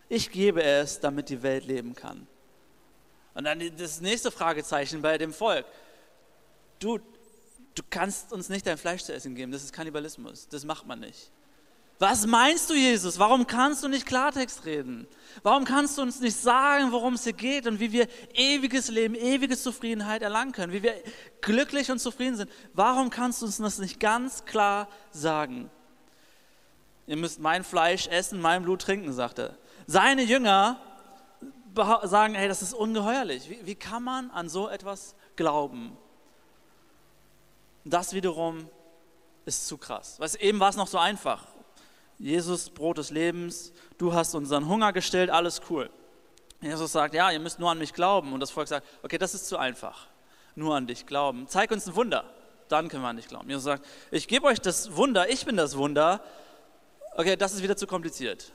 Ich 0.09 0.31
gebe 0.31 0.63
es, 0.63 1.01
damit 1.01 1.29
die 1.29 1.43
Welt 1.43 1.65
leben 1.65 1.95
kann. 1.95 2.27
Und 3.35 3.45
dann 3.45 3.61
das 3.77 4.01
nächste 4.01 4.31
Fragezeichen 4.31 5.03
bei 5.03 5.19
dem 5.19 5.33
Volk. 5.33 5.65
Du, 6.79 6.99
du 7.75 7.83
kannst 7.89 8.33
uns 8.33 8.49
nicht 8.49 8.67
dein 8.67 8.79
Fleisch 8.79 9.03
zu 9.03 9.13
essen 9.13 9.35
geben. 9.35 9.51
Das 9.51 9.65
ist 9.65 9.73
Kannibalismus. 9.73 10.49
Das 10.49 10.65
macht 10.65 10.87
man 10.87 11.01
nicht. 11.01 11.33
Was 12.03 12.27
meinst 12.27 12.69
du, 12.69 12.75
Jesus? 12.75 13.17
Warum 13.21 13.47
kannst 13.47 13.85
du 13.85 13.89
nicht 13.89 14.07
Klartext 14.07 14.65
reden? 14.65 15.07
Warum 15.45 15.65
kannst 15.65 15.97
du 15.97 16.03
uns 16.03 16.19
nicht 16.19 16.37
sagen, 16.37 16.91
worum 16.91 17.15
es 17.15 17.23
hier 17.23 17.33
geht 17.33 17.69
und 17.69 17.79
wie 17.79 17.93
wir 17.93 18.09
ewiges 18.35 18.89
Leben, 18.89 19.15
ewige 19.15 19.57
Zufriedenheit 19.57 20.21
erlangen 20.21 20.51
können, 20.51 20.73
wie 20.73 20.83
wir 20.83 21.01
glücklich 21.43 21.93
und 21.93 22.01
zufrieden 22.01 22.35
sind? 22.35 22.51
Warum 22.75 23.09
kannst 23.09 23.41
du 23.41 23.47
uns 23.47 23.59
das 23.59 23.79
nicht 23.79 24.01
ganz 24.01 24.45
klar 24.45 24.89
sagen? 25.13 25.71
Ihr 27.07 27.17
müsst 27.17 27.39
mein 27.39 27.63
Fleisch 27.63 28.09
essen, 28.09 28.41
mein 28.41 28.65
Blut 28.65 28.83
trinken, 28.83 29.13
sagt 29.13 29.39
er. 29.39 29.57
Seine 29.87 30.25
Jünger 30.25 30.81
sagen, 32.03 32.35
hey, 32.35 32.49
das 32.49 32.63
ist 32.63 32.75
ungeheuerlich. 32.75 33.49
Wie, 33.49 33.65
wie 33.65 33.77
kann 33.77 34.03
man 34.03 34.29
an 34.33 34.49
so 34.49 34.69
etwas 34.69 35.15
glauben? 35.37 35.97
Das 37.85 38.13
wiederum 38.13 38.69
ist 39.45 39.69
zu 39.69 39.79
krass. 39.79 40.19
Weißt, 40.19 40.35
eben 40.43 40.59
war 40.59 40.71
es 40.71 40.77
noch 40.77 40.89
so 40.89 40.99
einfach. 40.99 41.47
Jesus, 42.23 42.71
Brot 42.71 42.99
des 42.99 43.11
Lebens, 43.11 43.73
du 43.99 44.15
hast 44.15 44.37
unseren 44.37 44.69
Hunger 44.69 44.93
gestillt, 44.93 45.29
alles 45.29 45.61
cool. 45.69 45.91
Jesus 46.61 46.93
sagt, 46.93 47.15
ja, 47.15 47.33
ihr 47.33 47.41
müsst 47.41 47.59
nur 47.59 47.69
an 47.69 47.79
mich 47.79 47.93
glauben. 47.93 48.33
Und 48.33 48.39
das 48.39 48.53
Volk 48.53 48.69
sagt, 48.69 48.87
okay, 49.03 49.19
das 49.19 49.35
ist 49.35 49.49
zu 49.49 49.59
einfach. 49.59 50.07
Nur 50.55 50.77
an 50.77 50.87
dich 50.87 51.05
glauben. 51.07 51.49
Zeig 51.49 51.73
uns 51.73 51.89
ein 51.89 51.97
Wunder, 51.97 52.25
dann 52.69 52.89
können 52.89 53.03
wir 53.03 53.09
an 53.09 53.17
dich 53.17 53.27
glauben. 53.27 53.49
Jesus 53.51 53.65
sagt, 53.65 53.85
ich 54.13 54.29
gebe 54.29 54.47
euch 54.47 54.61
das 54.61 54.95
Wunder, 54.97 55.29
ich 55.29 55.45
bin 55.45 55.57
das 55.57 55.77
Wunder, 55.77 56.23
okay, 57.17 57.35
das 57.35 57.55
ist 57.55 57.63
wieder 57.65 57.77
zu 57.77 57.89
kompliziert. 57.89 58.53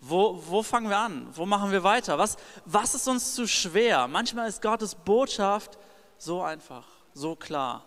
Wo, 0.00 0.42
wo 0.46 0.62
fangen 0.62 0.88
wir 0.88 0.96
an? 0.96 1.28
Wo 1.34 1.44
machen 1.44 1.72
wir 1.72 1.84
weiter? 1.84 2.16
Was, 2.16 2.38
was 2.64 2.94
ist 2.94 3.06
uns 3.06 3.34
zu 3.34 3.46
schwer? 3.46 4.08
Manchmal 4.08 4.48
ist 4.48 4.62
Gottes 4.62 4.94
Botschaft 4.94 5.78
so 6.16 6.40
einfach, 6.40 6.86
so 7.12 7.36
klar. 7.36 7.84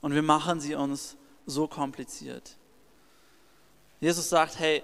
Und 0.00 0.14
wir 0.14 0.22
machen 0.22 0.60
sie 0.60 0.74
uns 0.74 1.18
so 1.44 1.68
kompliziert. 1.68 2.56
Jesus 4.00 4.28
sagt, 4.28 4.58
hey, 4.58 4.82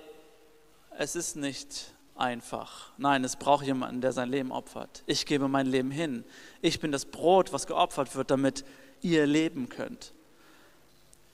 es 0.98 1.16
ist 1.16 1.36
nicht 1.36 1.92
einfach. 2.16 2.92
Nein, 2.96 3.24
es 3.24 3.36
braucht 3.36 3.64
jemanden, 3.64 4.00
der 4.00 4.12
sein 4.12 4.30
Leben 4.30 4.52
opfert. 4.52 5.02
Ich 5.06 5.26
gebe 5.26 5.48
mein 5.48 5.66
Leben 5.66 5.90
hin. 5.90 6.24
Ich 6.60 6.80
bin 6.80 6.92
das 6.92 7.04
Brot, 7.04 7.52
was 7.52 7.66
geopfert 7.66 8.14
wird, 8.14 8.30
damit 8.30 8.64
ihr 9.00 9.26
leben 9.26 9.68
könnt. 9.68 10.12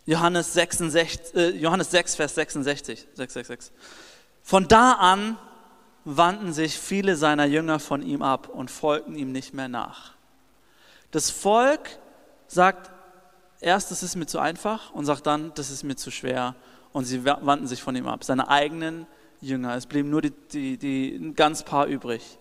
Johannes, 0.06 0.54
66, 0.54 1.34
äh, 1.34 1.50
Johannes 1.50 1.90
6, 1.90 2.14
Vers 2.14 2.34
66, 2.34 3.00
666. 3.14 3.72
Von 4.42 4.66
da 4.66 4.92
an 4.92 5.36
wandten 6.04 6.54
sich 6.54 6.78
viele 6.78 7.16
seiner 7.16 7.44
Jünger 7.44 7.78
von 7.78 8.00
ihm 8.00 8.22
ab 8.22 8.48
und 8.48 8.70
folgten 8.70 9.14
ihm 9.14 9.32
nicht 9.32 9.52
mehr 9.52 9.68
nach. 9.68 10.14
Das 11.10 11.30
Volk 11.30 11.98
sagt 12.46 12.90
erst, 13.60 13.90
das 13.90 14.02
ist 14.02 14.16
mir 14.16 14.24
zu 14.24 14.38
einfach 14.38 14.90
und 14.92 15.04
sagt 15.04 15.26
dann, 15.26 15.52
das 15.54 15.70
ist 15.70 15.84
mir 15.84 15.96
zu 15.96 16.10
schwer 16.10 16.54
und 16.98 17.04
sie 17.04 17.24
wandten 17.24 17.68
sich 17.68 17.80
von 17.80 17.94
ihm 17.94 18.08
ab. 18.08 18.24
Seine 18.24 18.48
eigenen 18.48 19.06
Jünger, 19.40 19.76
es 19.76 19.86
blieben 19.86 20.10
nur 20.10 20.20
die, 20.20 20.32
die, 20.52 20.76
die 20.76 21.14
ein 21.14 21.36
ganz 21.36 21.62
paar 21.62 21.86
übrig. 21.86 22.40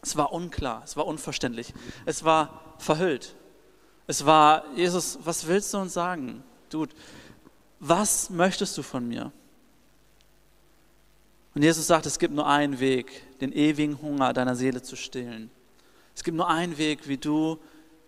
Es 0.00 0.16
war 0.16 0.32
unklar, 0.32 0.80
es 0.82 0.96
war 0.96 1.06
unverständlich, 1.06 1.74
es 2.06 2.24
war 2.24 2.74
verhüllt. 2.78 3.34
Es 4.06 4.24
war, 4.24 4.64
Jesus, 4.76 5.18
was 5.24 5.46
willst 5.46 5.74
du 5.74 5.78
uns 5.78 5.92
sagen? 5.92 6.42
Dude, 6.70 6.94
was 7.80 8.30
möchtest 8.30 8.78
du 8.78 8.82
von 8.82 9.06
mir? 9.06 9.30
Und 11.54 11.62
Jesus 11.62 11.86
sagt, 11.86 12.06
es 12.06 12.18
gibt 12.18 12.32
nur 12.32 12.46
einen 12.46 12.80
Weg, 12.80 13.38
den 13.42 13.52
ewigen 13.52 14.00
Hunger 14.00 14.32
deiner 14.32 14.56
Seele 14.56 14.80
zu 14.80 14.96
stillen. 14.96 15.50
Es 16.16 16.24
gibt 16.24 16.38
nur 16.38 16.48
einen 16.48 16.78
Weg, 16.78 17.08
wie 17.08 17.18
du 17.18 17.58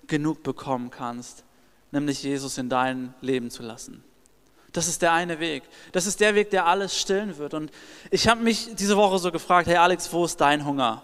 genug 0.06 0.42
bekommen 0.42 0.90
kannst, 0.90 1.44
nämlich 1.92 2.22
Jesus 2.22 2.56
in 2.56 2.70
dein 2.70 3.12
Leben 3.20 3.50
zu 3.50 3.62
lassen. 3.62 4.02
Das 4.74 4.88
ist 4.88 5.02
der 5.02 5.12
eine 5.12 5.38
Weg. 5.38 5.62
Das 5.92 6.04
ist 6.04 6.18
der 6.18 6.34
Weg, 6.34 6.50
der 6.50 6.66
alles 6.66 6.98
stillen 6.98 7.38
wird. 7.38 7.54
Und 7.54 7.70
ich 8.10 8.26
habe 8.26 8.42
mich 8.42 8.74
diese 8.74 8.96
Woche 8.96 9.20
so 9.20 9.30
gefragt, 9.30 9.68
hey 9.68 9.76
Alex, 9.76 10.12
wo 10.12 10.24
ist 10.24 10.40
dein 10.40 10.66
Hunger? 10.66 11.00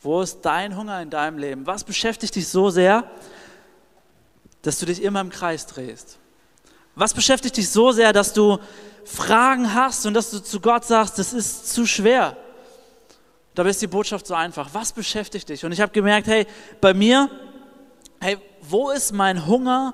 Wo 0.00 0.22
ist 0.22 0.40
dein 0.40 0.74
Hunger 0.74 1.02
in 1.02 1.10
deinem 1.10 1.36
Leben? 1.36 1.66
Was 1.66 1.84
beschäftigt 1.84 2.34
dich 2.34 2.48
so 2.48 2.70
sehr, 2.70 3.04
dass 4.62 4.78
du 4.78 4.86
dich 4.86 5.02
immer 5.02 5.20
im 5.20 5.28
Kreis 5.28 5.66
drehst? 5.66 6.16
Was 6.94 7.12
beschäftigt 7.12 7.58
dich 7.58 7.68
so 7.68 7.92
sehr, 7.92 8.14
dass 8.14 8.32
du 8.32 8.58
Fragen 9.04 9.74
hast 9.74 10.06
und 10.06 10.14
dass 10.14 10.30
du 10.30 10.42
zu 10.42 10.58
Gott 10.58 10.86
sagst, 10.86 11.18
das 11.18 11.34
ist 11.34 11.70
zu 11.70 11.84
schwer? 11.84 12.38
Dabei 13.54 13.68
ist 13.68 13.82
die 13.82 13.86
Botschaft 13.86 14.26
so 14.26 14.32
einfach. 14.32 14.70
Was 14.72 14.92
beschäftigt 14.92 15.50
dich? 15.50 15.62
Und 15.62 15.72
ich 15.72 15.82
habe 15.82 15.92
gemerkt, 15.92 16.26
hey, 16.26 16.46
bei 16.80 16.94
mir, 16.94 17.28
hey, 18.18 18.38
wo 18.62 18.90
ist 18.90 19.12
mein 19.12 19.46
Hunger? 19.46 19.92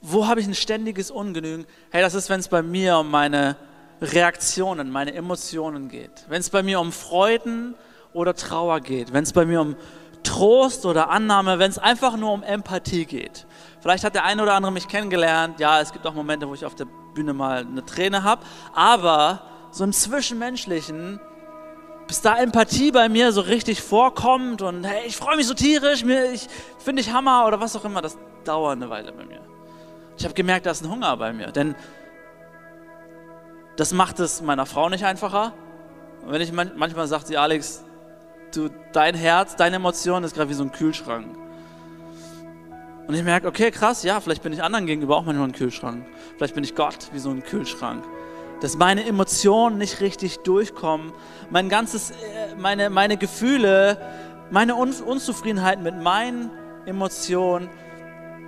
Wo 0.00 0.26
habe 0.26 0.40
ich 0.40 0.46
ein 0.46 0.54
ständiges 0.54 1.10
Ungenügen? 1.10 1.66
Hey, 1.90 2.02
das 2.02 2.14
ist, 2.14 2.28
wenn 2.30 2.40
es 2.40 2.48
bei 2.48 2.62
mir 2.62 2.98
um 2.98 3.10
meine 3.10 3.56
Reaktionen, 4.00 4.90
meine 4.90 5.14
Emotionen 5.14 5.88
geht. 5.88 6.26
Wenn 6.28 6.40
es 6.40 6.50
bei 6.50 6.62
mir 6.62 6.80
um 6.80 6.92
Freuden 6.92 7.74
oder 8.12 8.34
Trauer 8.34 8.80
geht. 8.80 9.12
Wenn 9.12 9.24
es 9.24 9.32
bei 9.32 9.46
mir 9.46 9.60
um 9.60 9.76
Trost 10.22 10.84
oder 10.86 11.08
Annahme, 11.10 11.58
wenn 11.58 11.70
es 11.70 11.78
einfach 11.78 12.16
nur 12.16 12.32
um 12.32 12.42
Empathie 12.42 13.06
geht. 13.06 13.46
Vielleicht 13.80 14.04
hat 14.04 14.14
der 14.14 14.24
eine 14.24 14.42
oder 14.42 14.54
andere 14.54 14.72
mich 14.72 14.88
kennengelernt. 14.88 15.60
Ja, 15.60 15.80
es 15.80 15.92
gibt 15.92 16.06
auch 16.06 16.14
Momente, 16.14 16.48
wo 16.48 16.54
ich 16.54 16.64
auf 16.64 16.74
der 16.74 16.86
Bühne 17.14 17.32
mal 17.32 17.58
eine 17.58 17.84
Träne 17.84 18.22
habe. 18.22 18.44
Aber 18.74 19.42
so 19.70 19.84
im 19.84 19.92
Zwischenmenschlichen, 19.92 21.20
bis 22.06 22.20
da 22.20 22.36
Empathie 22.36 22.90
bei 22.90 23.08
mir 23.08 23.32
so 23.32 23.40
richtig 23.40 23.82
vorkommt 23.82 24.62
und 24.62 24.84
hey, 24.84 25.06
ich 25.06 25.16
freue 25.16 25.36
mich 25.36 25.46
so 25.46 25.54
tierisch, 25.54 26.04
mir, 26.04 26.32
ich 26.32 26.46
finde 26.78 27.02
ich 27.02 27.12
Hammer 27.12 27.46
oder 27.46 27.60
was 27.60 27.74
auch 27.76 27.84
immer, 27.84 28.00
das 28.00 28.16
dauert 28.44 28.76
eine 28.76 28.88
Weile 28.88 29.12
bei 29.12 29.24
mir. 29.24 29.45
Ich 30.18 30.24
habe 30.24 30.34
gemerkt, 30.34 30.66
da 30.66 30.70
ist 30.70 30.82
ein 30.82 30.90
Hunger 30.90 31.16
bei 31.16 31.32
mir, 31.32 31.52
denn 31.52 31.74
das 33.76 33.92
macht 33.92 34.18
es 34.20 34.40
meiner 34.40 34.64
Frau 34.64 34.88
nicht 34.88 35.04
einfacher. 35.04 35.52
Und 36.24 36.32
wenn 36.32 36.40
ich 36.40 36.52
manchmal 36.52 37.06
sagt 37.06 37.26
sie, 37.26 37.36
Alex, 37.36 37.84
du, 38.54 38.70
dein 38.92 39.14
Herz, 39.14 39.56
deine 39.56 39.76
Emotion 39.76 40.24
ist 40.24 40.34
gerade 40.34 40.48
wie 40.48 40.54
so 40.54 40.62
ein 40.62 40.72
Kühlschrank. 40.72 41.26
Und 43.06 43.14
ich 43.14 43.22
merke, 43.22 43.46
okay, 43.46 43.70
krass, 43.70 44.02
ja, 44.02 44.20
vielleicht 44.20 44.42
bin 44.42 44.52
ich 44.52 44.62
anderen 44.62 44.86
gegenüber 44.86 45.16
auch 45.16 45.24
manchmal 45.24 45.48
ein 45.48 45.52
Kühlschrank. 45.52 46.04
Vielleicht 46.36 46.54
bin 46.54 46.64
ich 46.64 46.74
Gott 46.74 47.08
wie 47.12 47.18
so 47.18 47.30
ein 47.30 47.42
Kühlschrank. 47.42 48.02
Dass 48.62 48.76
meine 48.76 49.04
Emotionen 49.04 49.78
nicht 49.78 50.00
richtig 50.00 50.38
durchkommen, 50.38 51.12
mein 51.50 51.68
ganzes, 51.68 52.10
äh, 52.10 52.14
meine, 52.58 52.90
meine 52.90 53.16
Gefühle, 53.18 53.98
meine 54.50 54.74
Unzufriedenheit 54.74 55.80
mit 55.82 56.00
meinen 56.00 56.50
Emotionen, 56.86 57.68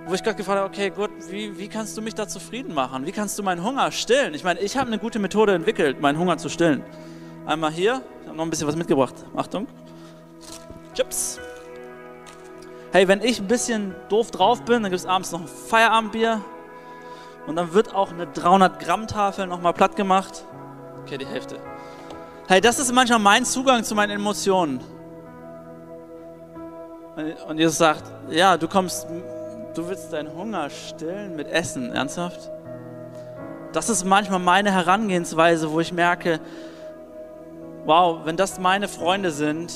wo 0.09 0.15
ich 0.15 0.23
Gott 0.23 0.37
gefragt 0.37 0.59
habe, 0.59 0.69
okay, 0.69 0.89
Gott, 0.89 1.11
wie, 1.29 1.55
wie 1.57 1.67
kannst 1.67 1.95
du 1.95 2.01
mich 2.01 2.15
da 2.15 2.27
zufrieden 2.27 2.73
machen? 2.73 3.05
Wie 3.05 3.11
kannst 3.11 3.37
du 3.37 3.43
meinen 3.43 3.63
Hunger 3.63 3.91
stillen? 3.91 4.33
Ich 4.33 4.43
meine, 4.43 4.59
ich 4.59 4.75
habe 4.75 4.87
eine 4.87 4.97
gute 4.97 5.19
Methode 5.19 5.53
entwickelt, 5.53 6.01
meinen 6.01 6.17
Hunger 6.17 6.37
zu 6.37 6.49
stillen. 6.49 6.83
Einmal 7.45 7.71
hier, 7.71 8.01
ich 8.21 8.27
habe 8.27 8.35
noch 8.35 8.43
ein 8.43 8.49
bisschen 8.49 8.67
was 8.67 8.75
mitgebracht. 8.75 9.13
Achtung. 9.35 9.67
Chips. 10.95 11.39
Hey, 12.91 13.07
wenn 13.07 13.21
ich 13.21 13.39
ein 13.39 13.47
bisschen 13.47 13.93
doof 14.09 14.31
drauf 14.31 14.63
bin, 14.63 14.81
dann 14.81 14.91
gibt 14.91 14.99
es 14.99 15.05
abends 15.05 15.31
noch 15.31 15.41
ein 15.41 15.47
Feierabendbier. 15.47 16.41
Und 17.45 17.55
dann 17.55 17.73
wird 17.73 17.93
auch 17.93 18.11
eine 18.11 18.25
300 18.25 18.79
Gramm 18.79 19.07
Tafel 19.07 19.45
nochmal 19.45 19.73
platt 19.73 19.95
gemacht. 19.95 20.43
Okay, 21.03 21.19
die 21.19 21.27
Hälfte. 21.27 21.59
Hey, 22.47 22.61
das 22.61 22.79
ist 22.79 22.91
manchmal 22.91 23.19
mein 23.19 23.45
Zugang 23.45 23.83
zu 23.83 23.93
meinen 23.93 24.11
Emotionen. 24.11 24.79
Und 27.47 27.59
Jesus 27.59 27.77
sagt, 27.77 28.03
ja, 28.31 28.57
du 28.57 28.67
kommst, 28.67 29.05
du 29.79 29.87
willst 29.87 30.11
deinen 30.11 30.35
Hunger 30.35 30.69
stillen 30.69 31.37
mit 31.37 31.47
Essen, 31.47 31.93
ernsthaft? 31.93 32.51
Das 33.71 33.89
ist 33.89 34.03
manchmal 34.03 34.39
meine 34.39 34.73
Herangehensweise, 34.73 35.71
wo 35.71 35.79
ich 35.79 35.93
merke, 35.93 36.41
wow, 37.85 38.19
wenn 38.25 38.35
das 38.35 38.59
meine 38.59 38.89
Freunde 38.89 39.31
sind, 39.31 39.71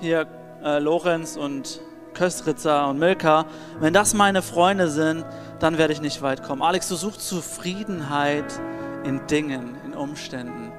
hier 0.00 0.26
äh, 0.64 0.80
Lorenz 0.80 1.36
und 1.36 1.80
Köstritzer 2.14 2.88
und 2.88 2.98
Milka, 2.98 3.46
wenn 3.78 3.92
das 3.92 4.12
meine 4.12 4.42
Freunde 4.42 4.88
sind, 4.88 5.24
dann 5.60 5.78
werde 5.78 5.92
ich 5.92 6.00
nicht 6.00 6.20
weit 6.22 6.42
kommen. 6.42 6.62
Alex, 6.62 6.88
du 6.88 6.96
suchst 6.96 7.20
Zufriedenheit 7.28 8.60
in 9.04 9.24
Dingen, 9.28 9.76
in 9.84 9.94
Umständen. 9.94 10.72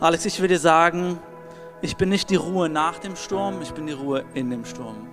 Alex, 0.00 0.24
ich 0.24 0.40
will 0.40 0.48
dir 0.48 0.58
sagen, 0.58 1.20
ich 1.80 1.96
bin 1.96 2.08
nicht 2.08 2.30
die 2.30 2.36
Ruhe 2.36 2.68
nach 2.68 2.98
dem 2.98 3.14
Sturm, 3.14 3.62
ich 3.62 3.72
bin 3.72 3.86
die 3.86 3.92
Ruhe 3.92 4.24
in 4.34 4.50
dem 4.50 4.64
Sturm. 4.64 5.11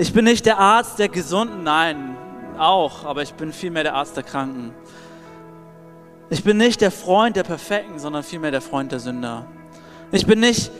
Ich 0.00 0.12
bin 0.12 0.24
nicht 0.24 0.46
der 0.46 0.58
Arzt 0.58 1.00
der 1.00 1.08
Gesunden, 1.08 1.64
nein, 1.64 2.16
auch, 2.56 3.04
aber 3.04 3.22
ich 3.22 3.34
bin 3.34 3.52
vielmehr 3.52 3.82
der 3.82 3.94
Arzt 3.94 4.16
der 4.16 4.22
Kranken. 4.22 4.72
Ich 6.30 6.44
bin 6.44 6.56
nicht 6.56 6.80
der 6.80 6.92
Freund 6.92 7.34
der 7.34 7.42
Perfekten, 7.42 7.98
sondern 7.98 8.22
vielmehr 8.22 8.52
der 8.52 8.60
Freund 8.60 8.92
der 8.92 9.00
Sünder. 9.00 9.46
Ich 10.12 10.24
bin 10.24 10.38
nicht 10.38 10.70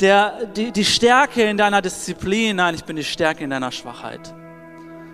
der, 0.00 0.46
die, 0.46 0.72
die 0.72 0.84
Stärke 0.84 1.44
in 1.44 1.56
deiner 1.56 1.80
Disziplin, 1.80 2.56
nein, 2.56 2.74
ich 2.74 2.84
bin 2.84 2.96
die 2.96 3.04
Stärke 3.04 3.44
in 3.44 3.50
deiner 3.50 3.70
Schwachheit. 3.70 4.34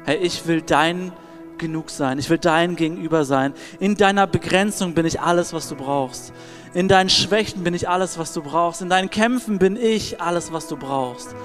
Hey, 0.06 0.16
ich 0.16 0.46
will 0.46 0.62
dein 0.62 1.12
genug 1.58 1.90
sein. 1.90 2.18
Ich 2.18 2.30
will 2.30 2.38
dein 2.38 2.74
Gegenüber 2.74 3.26
sein. 3.26 3.52
In 3.78 3.96
deiner 3.96 4.26
Begrenzung 4.26 4.94
bin 4.94 5.04
ich 5.04 5.20
alles, 5.20 5.52
was 5.52 5.68
du 5.68 5.76
brauchst. 5.76 6.32
In 6.72 6.88
deinen 6.88 7.10
Schwächen 7.10 7.62
bin 7.64 7.74
ich 7.74 7.86
alles, 7.86 8.16
was 8.16 8.32
du 8.32 8.40
brauchst. 8.42 8.80
In 8.80 8.88
deinen 8.88 9.10
Kämpfen 9.10 9.58
bin 9.58 9.76
ich 9.76 10.22
alles, 10.22 10.54
was 10.54 10.68
du 10.68 10.78
brauchst. 10.78 11.36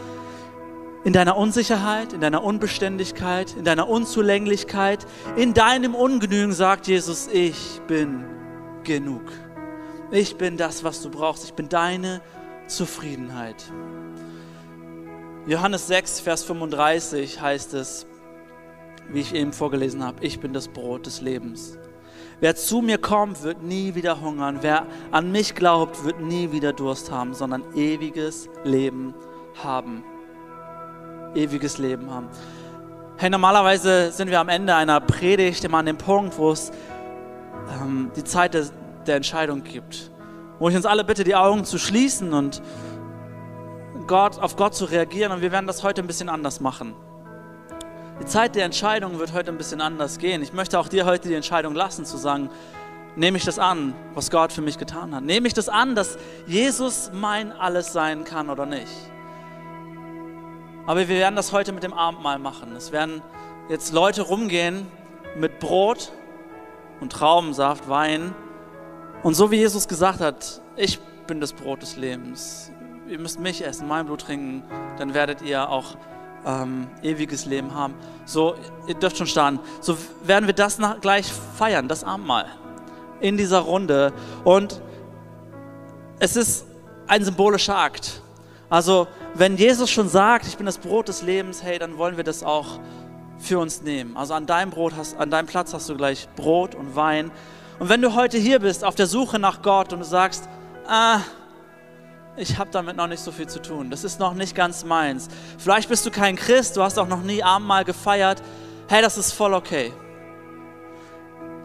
In 1.08 1.14
deiner 1.14 1.38
Unsicherheit, 1.38 2.12
in 2.12 2.20
deiner 2.20 2.44
Unbeständigkeit, 2.44 3.56
in 3.56 3.64
deiner 3.64 3.88
Unzulänglichkeit, 3.88 5.08
in 5.38 5.54
deinem 5.54 5.96
Ungenügen 5.96 6.52
sagt 6.52 6.86
Jesus, 6.86 7.30
ich 7.32 7.80
bin 7.88 8.26
genug. 8.84 9.22
Ich 10.12 10.36
bin 10.36 10.58
das, 10.58 10.84
was 10.84 11.02
du 11.02 11.10
brauchst. 11.10 11.46
Ich 11.46 11.54
bin 11.54 11.70
deine 11.70 12.20
Zufriedenheit. 12.68 13.72
Johannes 15.48 15.88
6, 15.88 16.20
Vers 16.20 16.44
35 16.44 17.40
heißt 17.40 17.74
es, 17.76 18.06
wie 19.08 19.22
ich 19.22 19.34
eben 19.34 19.54
vorgelesen 19.54 20.04
habe, 20.04 20.18
ich 20.26 20.42
bin 20.42 20.52
das 20.52 20.68
Brot 20.68 21.06
des 21.06 21.22
Lebens. 21.22 21.78
Wer 22.42 22.58
zu 22.58 22.82
mir 22.82 22.98
kommt, 22.98 23.44
wird 23.44 23.64
nie 23.64 23.96
wieder 23.96 24.20
hungern. 24.20 24.58
Wer 24.60 24.86
an 25.12 25.32
mich 25.32 25.56
glaubt, 25.56 26.04
wird 26.04 26.20
nie 26.20 26.52
wieder 26.52 26.74
Durst 26.74 27.12
haben, 27.12 27.34
sondern 27.34 27.64
ewiges 27.76 28.50
Leben 28.66 29.14
haben. 29.64 30.04
Ewiges 31.38 31.78
Leben 31.78 32.12
haben. 32.12 32.28
Hey, 33.18 33.30
normalerweise 33.30 34.12
sind 34.12 34.30
wir 34.30 34.40
am 34.40 34.50
Ende 34.50 34.76
einer 34.76 35.00
Predigt 35.00 35.64
immer 35.64 35.78
an 35.78 35.86
dem 35.86 35.98
Punkt, 35.98 36.38
wo 36.38 36.52
es 36.52 36.72
ähm, 37.82 38.12
die 38.16 38.24
Zeit 38.24 38.54
der, 38.54 38.66
der 39.06 39.16
Entscheidung 39.16 39.64
gibt 39.64 40.12
wo 40.60 40.70
ich 40.70 40.76
uns 40.76 40.86
alle 40.86 41.04
bitte, 41.04 41.24
die 41.24 41.36
Augen 41.36 41.66
zu 41.66 41.78
schließen 41.78 42.34
und 42.34 42.62
Gott, 44.08 44.40
auf 44.40 44.56
Gott 44.56 44.76
zu 44.76 44.86
reagieren. 44.86 45.32
Und 45.32 45.42
wir 45.42 45.52
werden 45.52 45.68
das 45.68 45.84
heute 45.84 46.02
ein 46.02 46.08
bisschen 46.08 46.30
anders 46.30 46.60
machen. 46.60 46.96
Die 48.20 48.26
Zeit 48.26 48.56
der 48.56 48.66
Entscheidung 48.66 49.20
wird 49.20 49.34
heute 49.34 49.52
ein 49.52 49.58
bisschen 49.58 49.82
anders 49.82 50.18
gehen. 50.18 50.42
Ich 50.42 50.54
möchte 50.54 50.80
auch 50.80 50.88
dir 50.88 51.06
heute 51.06 51.28
die 51.28 51.36
Entscheidung 51.36 51.76
lassen, 51.76 52.06
zu 52.06 52.18
sagen, 52.18 52.50
nehme 53.16 53.38
ich 53.38 53.46
das 53.46 53.60
an, 53.60 53.94
was 54.16 54.32
Gott 54.32 54.52
für 54.52 54.62
mich 54.62 54.78
getan 54.78 55.14
hat? 55.14 55.24
Nehme 55.24 55.48
ich 55.48 55.54
das 55.54 55.70
an, 55.70 55.94
dass 55.94 56.18
Jesus 56.48 57.12
mein 57.14 57.52
Alles 57.52 57.94
sein 57.94 58.24
kann 58.24 58.50
oder 58.50 58.66
nicht? 58.66 58.92
Aber 60.88 61.02
wir 61.02 61.10
werden 61.10 61.36
das 61.36 61.52
heute 61.52 61.74
mit 61.74 61.84
dem 61.84 61.94
Abendmahl 61.94 62.40
machen. 62.40 62.76
Es 62.76 62.92
werden 62.92 63.22
jetzt 63.70 63.94
Leute 63.94 64.24
rumgehen 64.24 64.88
mit 65.36 65.60
Brot 65.60 66.12
und 67.02 67.12
Traubensaft, 67.12 67.88
Wein 67.90 68.34
und 69.22 69.34
so 69.34 69.52
wie 69.52 69.58
Jesus 69.58 69.88
gesagt 69.88 70.22
hat, 70.22 70.62
ich 70.78 71.00
bin 71.28 71.42
das 71.42 71.52
Brot 71.52 71.82
des 71.82 71.98
Lebens. 71.98 72.72
Ihr 73.08 73.20
müsst 73.20 73.40
mich 73.40 73.66
essen, 73.66 73.88
mein 73.88 74.06
Blut 74.06 74.22
trinken, 74.22 74.64
dann 74.98 75.14
werdet 75.14 75.42
ihr 75.42 75.70
auch 75.70 75.98
ähm, 76.46 76.88
ewiges 77.04 77.46
Leben 77.46 77.74
haben. 77.74 77.94
So, 78.26 78.56
ihr 78.88 78.96
dürft 78.96 79.18
schon 79.18 79.28
starten. 79.28 79.60
So 79.82 79.98
werden 80.24 80.46
wir 80.46 80.54
das 80.54 80.78
nach, 80.80 81.02
gleich 81.02 81.30
feiern, 81.58 81.90
das 81.90 82.06
Abendmahl 82.06 82.46
in 83.20 83.36
dieser 83.36 83.60
Runde. 83.60 84.14
Und 84.46 84.82
es 86.20 86.38
ist 86.38 86.66
ein 87.08 87.26
symbolischer 87.26 87.78
Akt. 87.78 88.22
Also, 88.70 89.08
wenn 89.34 89.58
Jesus 89.58 89.90
schon 89.90 90.10
sagt, 90.10 90.48
ich 90.48 90.58
bin 90.58 90.66
das 90.66 90.78
Brot 90.78 91.08
des 91.08 91.22
Lebens, 91.22 91.64
hey, 91.64 91.80
dann 91.80 91.98
wollen 91.98 92.18
wir 92.18 92.24
das 92.24 92.44
auch 92.44 92.80
für 93.40 93.60
uns 93.60 93.82
nehmen. 93.82 94.18
Also 94.18 94.34
an 94.34 94.46
deinem 94.46 94.72
Brot 94.72 94.94
hast, 94.98 95.18
an 95.18 95.30
deinem 95.30 95.48
Platz 95.48 95.74
hast 95.74 95.88
du 95.90 95.96
gleich 95.96 96.28
Brot 96.36 96.76
und 96.76 96.96
Wein. 96.96 97.32
Und 97.80 97.90
wenn 97.90 98.02
du 98.02 98.16
heute 98.16 98.38
hier 98.38 98.60
bist 98.60 98.84
auf 98.84 98.96
der 98.96 99.08
Suche 99.08 99.40
nach 99.40 99.62
Gott 99.62 99.94
und 99.94 100.00
du 100.00 100.06
sagst, 100.06 100.50
ah, 100.88 101.20
ich 102.36 102.58
habe 102.58 102.70
damit 102.72 102.96
noch 102.96 103.08
nicht 103.08 103.22
so 103.22 103.32
viel 103.32 103.48
zu 103.48 103.62
tun. 103.62 103.90
Das 103.90 104.04
ist 104.04 104.20
noch 104.20 104.34
nicht 104.34 104.56
ganz 104.56 104.86
meins. 104.86 105.28
Vielleicht 105.58 105.90
bist 105.90 106.06
du 106.06 106.12
kein 106.12 106.36
Christ, 106.36 106.78
du 106.78 106.84
hast 106.84 106.98
auch 106.98 107.08
noch 107.08 107.24
nie 107.24 107.44
Abendmahl 107.44 107.84
gefeiert. 107.84 108.42
Hey, 108.88 109.02
das 109.02 109.18
ist 109.18 109.34
voll 109.34 109.54
okay. 109.54 109.92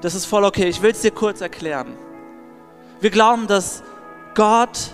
Das 0.00 0.14
ist 0.14 0.24
voll 0.24 0.44
okay. 0.44 0.68
Ich 0.68 0.82
will 0.82 0.90
es 0.90 1.02
dir 1.02 1.10
kurz 1.10 1.40
erklären. 1.40 1.94
Wir 3.00 3.10
glauben, 3.10 3.46
dass 3.46 3.82
Gott 4.34 4.92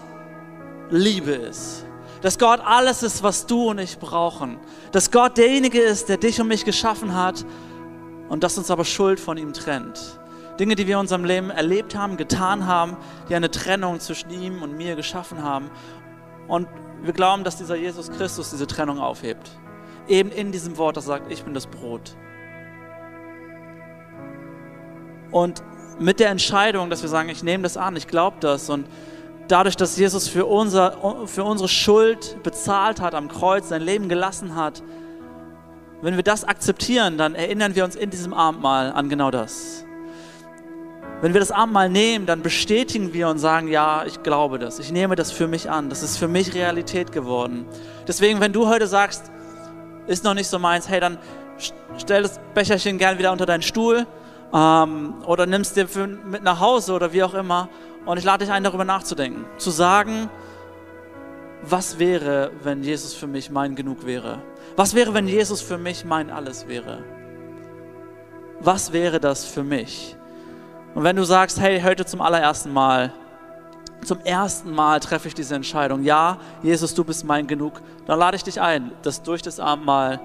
Liebe 0.91 1.33
ist. 1.33 1.88
Dass 2.21 2.39
Gott 2.39 2.61
alles 2.65 3.03
ist, 3.03 3.23
was 3.23 3.47
du 3.47 3.71
und 3.71 3.79
ich 3.79 3.99
brauchen. 3.99 4.59
Dass 4.93 5.11
Gott 5.11 5.37
derjenige 5.37 5.81
ist, 5.81 6.09
der 6.09 6.17
dich 6.17 6.41
und 6.41 6.49
mich 6.49 6.65
geschaffen 6.65 7.15
hat 7.15 7.45
und 8.29 8.43
dass 8.45 8.59
uns 8.59 8.71
aber 8.71 8.85
Schuld 8.85 9.21
von 9.21 9.37
ihm 9.37 9.53
trennt. 9.53 10.19
Dinge, 10.59 10.75
die 10.75 10.87
wir 10.87 10.95
in 10.95 11.01
unserem 11.01 11.25
Leben 11.25 11.51
erlebt 11.51 11.95
haben, 11.95 12.17
getan 12.17 12.67
haben, 12.67 12.97
die 13.29 13.35
eine 13.35 13.51
Trennung 13.51 14.01
zwischen 14.01 14.31
ihm 14.31 14.63
und 14.63 14.77
mir 14.77 14.97
geschaffen 14.97 15.43
haben. 15.43 15.71
Und 16.49 16.67
wir 17.03 17.13
glauben, 17.13 17.45
dass 17.45 17.57
dieser 17.57 17.77
Jesus 17.77 18.11
Christus 18.11 18.51
diese 18.51 18.67
Trennung 18.67 18.99
aufhebt. 18.99 19.51
Eben 20.09 20.31
in 20.31 20.51
diesem 20.51 20.77
Wort, 20.77 20.97
das 20.97 21.05
sagt, 21.05 21.31
ich 21.31 21.45
bin 21.45 21.55
das 21.55 21.67
Brot. 21.67 22.17
Und 25.31 25.63
mit 26.01 26.21
der 26.21 26.31
Entscheidung, 26.31 26.91
dass 26.91 27.03
wir 27.03 27.09
sagen, 27.09 27.29
ich 27.29 27.43
nehme 27.43 27.63
das 27.63 27.77
an, 27.77 27.97
ich 27.97 28.09
glaube 28.09 28.39
das 28.41 28.71
und 28.71 28.87
dadurch, 29.49 29.77
dass 29.77 29.97
Jesus 29.97 30.29
für, 30.29 30.47
unser, 30.47 31.27
für 31.27 31.45
unsere 31.45 31.69
Schuld 31.69 32.43
bezahlt 32.43 33.01
hat 33.01 33.15
am 33.15 33.29
Kreuz, 33.29 33.69
sein 33.69 33.83
Leben 33.83 34.09
gelassen 34.09 34.55
hat, 34.55 34.83
wenn 36.01 36.17
wir 36.17 36.23
das 36.23 36.45
akzeptieren, 36.45 37.19
dann 37.19 37.35
erinnern 37.35 37.75
wir 37.75 37.85
uns 37.85 37.97
in 37.97 38.11
diesem 38.11 38.33
Abendmahl 38.33 38.93
an 38.93 39.09
genau 39.09 39.31
das. 39.31 39.85
Wenn 41.21 41.33
wir 41.33 41.41
das 41.41 41.51
Abendmahl 41.51 41.89
nehmen, 41.89 42.27
dann 42.27 42.43
bestätigen 42.43 43.13
wir 43.13 43.29
und 43.29 43.39
sagen, 43.39 43.67
ja, 43.67 44.05
ich 44.07 44.23
glaube 44.23 44.61
das, 44.61 44.79
ich 44.79 44.93
nehme 44.93 45.17
das 45.17 45.33
für 45.33 45.49
mich 45.49 45.69
an, 45.69 45.91
das 45.91 46.05
ist 46.05 46.17
für 46.17 46.29
mich 46.29 46.55
Realität 46.55 47.11
geworden. 47.11 47.67
Deswegen, 48.07 48.41
wenn 48.41 48.53
du 48.53 48.69
heute 48.69 48.87
sagst, 48.87 49.33
ist 50.07 50.23
noch 50.23 50.35
nicht 50.35 50.47
so 50.47 50.61
meins, 50.61 50.89
hey, 50.89 51.01
dann 51.01 51.19
stell 51.99 52.23
das 52.23 52.39
Becherchen 52.55 52.99
gern 52.99 53.19
wieder 53.19 53.33
unter 53.33 53.47
deinen 53.47 53.63
Stuhl 53.63 54.07
ähm, 54.55 55.15
oder 55.27 55.47
nimmst 55.47 55.77
dir 55.77 55.89
mit 56.25 56.45
nach 56.45 56.61
Hause 56.61 56.93
oder 56.93 57.13
wie 57.13 57.25
auch 57.25 57.35
immer. 57.35 57.69
Und 58.09 58.17
ich 58.17 58.25
lade 58.25 58.43
dich 58.43 58.51
ein, 58.51 58.65
darüber 58.65 58.87
nachzudenken, 58.87 59.45
zu 59.59 59.71
sagen, 59.71 60.31
was 61.61 61.99
wäre, 61.99 62.51
wenn 62.63 62.83
Jesus 62.83 63.13
für 63.13 63.27
mich 63.27 63.51
mein 63.51 63.75
Genug 63.75 64.07
wäre? 64.07 64.41
Was 64.77 64.95
wäre, 64.95 65.13
wenn 65.13 65.29
Jesus 65.29 65.61
für 65.61 65.77
mich 65.77 66.07
mein 66.07 66.31
Alles 66.31 66.67
wäre? 66.69 67.05
Was 68.61 68.95
wäre 68.95 69.21
das 69.21 69.45
für 69.45 69.63
mich? 69.63 70.17
Und 70.95 71.05
wenn 71.05 71.17
du 71.17 71.25
sagst, 71.25 71.61
hey, 71.61 71.83
heute 71.83 72.07
zum 72.07 72.23
allerersten 72.23 72.73
Mal, 72.73 73.13
zum 74.07 74.21
ersten 74.21 74.71
Mal 74.75 75.01
treffe 75.01 75.29
ich 75.29 75.35
diese 75.35 75.55
Entscheidung, 75.55 76.03
ja, 76.03 76.39
Jesus, 76.63 76.95
du 76.95 77.05
bist 77.05 77.27
mein 77.27 77.47
Genug, 77.47 77.83
dann 78.07 78.19
lade 78.19 78.37
ich 78.37 78.43
dich 78.43 78.59
ein, 78.59 78.91
das 79.03 79.23
durch 79.23 79.43
das 79.43 79.61
Abendmahl 79.61 80.19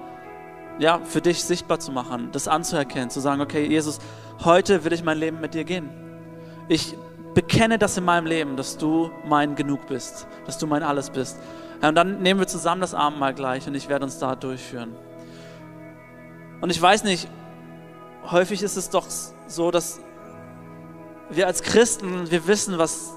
ja, 0.78 1.00
für 1.04 1.20
dich 1.20 1.44
sichtbar 1.44 1.80
zu 1.80 1.92
machen, 1.92 2.30
das 2.32 2.48
anzuerkennen, 2.48 3.10
zu 3.10 3.20
sagen, 3.20 3.42
okay, 3.42 3.66
Jesus, 3.66 3.98
heute 4.42 4.84
will 4.86 4.94
ich 4.94 5.04
mein 5.04 5.18
Leben 5.18 5.38
mit 5.38 5.52
dir 5.52 5.64
gehen. 5.64 5.90
Ich 6.66 6.96
bekenne 7.34 7.78
das 7.78 7.96
in 7.96 8.04
meinem 8.04 8.26
Leben, 8.26 8.56
dass 8.56 8.78
du 8.78 9.10
mein 9.26 9.56
Genug 9.56 9.86
bist, 9.86 10.26
dass 10.46 10.58
du 10.58 10.66
mein 10.66 10.82
Alles 10.82 11.10
bist. 11.10 11.38
Und 11.82 11.94
dann 11.94 12.22
nehmen 12.22 12.40
wir 12.40 12.46
zusammen 12.46 12.80
das 12.80 12.94
Abendmahl 12.94 13.34
gleich 13.34 13.66
und 13.66 13.74
ich 13.74 13.88
werde 13.88 14.04
uns 14.04 14.18
da 14.18 14.34
durchführen. 14.36 14.94
Und 16.60 16.70
ich 16.70 16.80
weiß 16.80 17.04
nicht, 17.04 17.28
häufig 18.30 18.62
ist 18.62 18.76
es 18.76 18.88
doch 18.88 19.06
so, 19.46 19.70
dass 19.70 20.00
wir 21.28 21.46
als 21.46 21.62
Christen, 21.62 22.30
wir 22.30 22.46
wissen, 22.46 22.78
was, 22.78 23.12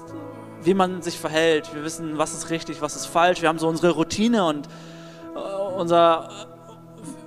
wie 0.62 0.74
man 0.74 1.02
sich 1.02 1.18
verhält. 1.18 1.72
Wir 1.74 1.84
wissen, 1.84 2.18
was 2.18 2.34
ist 2.34 2.50
richtig, 2.50 2.82
was 2.82 2.96
ist 2.96 3.06
falsch. 3.06 3.40
Wir 3.42 3.48
haben 3.48 3.58
so 3.58 3.68
unsere 3.68 3.92
Routine 3.92 4.44
und 4.44 4.66
äh, 5.34 5.38
unser, 5.76 6.28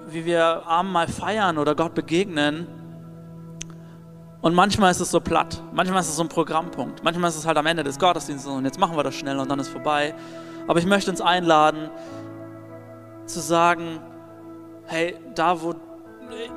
wie 0.10 0.25
wir 0.25 0.67
Abendmahl 0.67 1.08
feiern 1.08 1.58
oder 1.58 1.75
Gott 1.75 1.95
begegnen. 1.95 2.67
Und 4.41 4.56
manchmal 4.56 4.91
ist 4.91 4.99
es 4.99 5.12
so 5.12 5.19
platt. 5.19 5.62
Manchmal 5.71 6.01
ist 6.01 6.10
es 6.10 6.15
so 6.15 6.23
ein 6.23 6.30
Programmpunkt. 6.30 7.04
Manchmal 7.04 7.30
ist 7.30 7.38
es 7.38 7.45
halt 7.45 7.58
am 7.58 7.65
Ende 7.67 7.84
des 7.84 7.99
Gottesdienstes 7.99 8.51
und 8.51 8.65
jetzt 8.65 8.80
machen 8.80 8.97
wir 8.97 9.04
das 9.04 9.15
schnell 9.15 9.39
und 9.39 9.49
dann 9.49 9.60
ist 9.60 9.69
vorbei. 9.69 10.15
Aber 10.67 10.80
ich 10.80 10.86
möchte 10.86 11.12
uns 11.12 11.21
einladen, 11.21 11.89
zu 13.25 13.39
sagen, 13.39 13.99
hey, 14.88 15.15
da 15.36 15.62
wo 15.62 15.75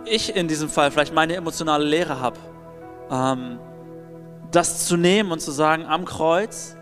ich 0.05 0.35
in 0.35 0.49
diesem 0.49 0.69
Fall 0.69 0.91
vielleicht 0.91 1.15
meine 1.15 1.35
emotionale 1.35 1.85
Lehre 1.85 2.21
habe, 2.21 2.39
ähm, 3.11 3.59
das 4.51 4.87
zu 4.87 4.97
nehmen 4.97 5.33
und 5.33 5.41
zu 5.41 5.51
sagen, 5.51 5.85
am 5.87 6.05
Kreuz, 6.05 6.77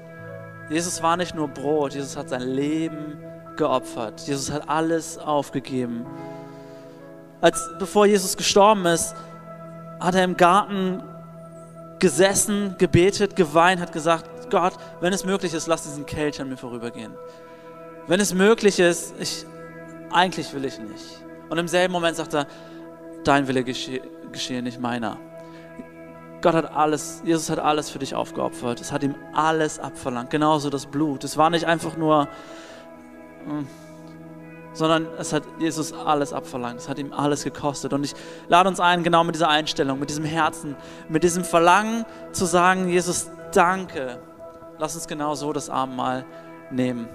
Jesus 0.70 1.02
war 1.02 1.16
nicht 1.16 1.34
nur 1.34 1.48
Brot, 1.48 1.94
Jesus 1.94 2.16
hat 2.16 2.28
sein 2.28 2.42
Leben 2.42 3.18
geopfert. 3.56 4.20
Jesus 4.26 4.50
hat 4.50 4.68
alles 4.68 5.18
aufgegeben. 5.18 6.06
Als 7.40 7.70
bevor 7.78 8.06
Jesus 8.06 8.36
gestorben 8.36 8.86
ist, 8.86 9.14
hat 10.02 10.14
er 10.14 10.24
im 10.24 10.36
Garten 10.36 11.02
gesessen, 11.98 12.74
gebetet, 12.78 13.36
geweint, 13.36 13.80
hat 13.80 13.92
gesagt, 13.92 14.50
Gott, 14.50 14.74
wenn 15.00 15.12
es 15.12 15.24
möglich 15.24 15.54
ist, 15.54 15.66
lass 15.68 15.84
diesen 15.84 16.04
Kelch 16.04 16.40
an 16.40 16.48
mir 16.48 16.56
vorübergehen. 16.56 17.12
Wenn 18.08 18.20
es 18.20 18.34
möglich 18.34 18.80
ist, 18.80 19.14
ich, 19.20 19.46
eigentlich 20.10 20.52
will 20.52 20.64
ich 20.64 20.78
nicht. 20.78 21.22
Und 21.48 21.58
im 21.58 21.68
selben 21.68 21.92
Moment 21.92 22.16
sagt 22.16 22.34
er, 22.34 22.46
dein 23.24 23.46
Wille 23.46 23.62
geschehe, 23.62 24.02
geschehe 24.32 24.62
nicht 24.62 24.80
meiner. 24.80 25.18
Gott 26.42 26.54
hat 26.54 26.74
alles, 26.74 27.22
Jesus 27.24 27.48
hat 27.50 27.60
alles 27.60 27.88
für 27.88 28.00
dich 28.00 28.16
aufgeopfert. 28.16 28.80
Es 28.80 28.90
hat 28.90 29.04
ihm 29.04 29.14
alles 29.32 29.78
abverlangt. 29.78 30.30
Genauso 30.30 30.70
das 30.70 30.86
Blut. 30.86 31.22
Es 31.22 31.36
war 31.36 31.50
nicht 31.50 31.66
einfach 31.66 31.96
nur, 31.96 32.28
hm, 33.44 33.68
sondern 34.72 35.06
es 35.18 35.32
hat 35.32 35.42
Jesus 35.58 35.92
alles 35.92 36.32
abverlangt. 36.32 36.80
Es 36.80 36.88
hat 36.88 36.98
ihm 36.98 37.12
alles 37.12 37.44
gekostet. 37.44 37.92
Und 37.92 38.04
ich 38.04 38.14
lade 38.48 38.68
uns 38.68 38.80
ein, 38.80 39.02
genau 39.02 39.24
mit 39.24 39.34
dieser 39.34 39.48
Einstellung, 39.48 39.98
mit 39.98 40.10
diesem 40.10 40.24
Herzen, 40.24 40.76
mit 41.08 41.22
diesem 41.22 41.44
Verlangen 41.44 42.04
zu 42.32 42.44
sagen, 42.46 42.88
Jesus, 42.88 43.30
danke. 43.52 44.18
Lass 44.78 44.94
uns 44.94 45.06
genau 45.06 45.34
so 45.34 45.52
das 45.52 45.68
Abendmahl 45.68 46.24
nehmen. 46.70 47.08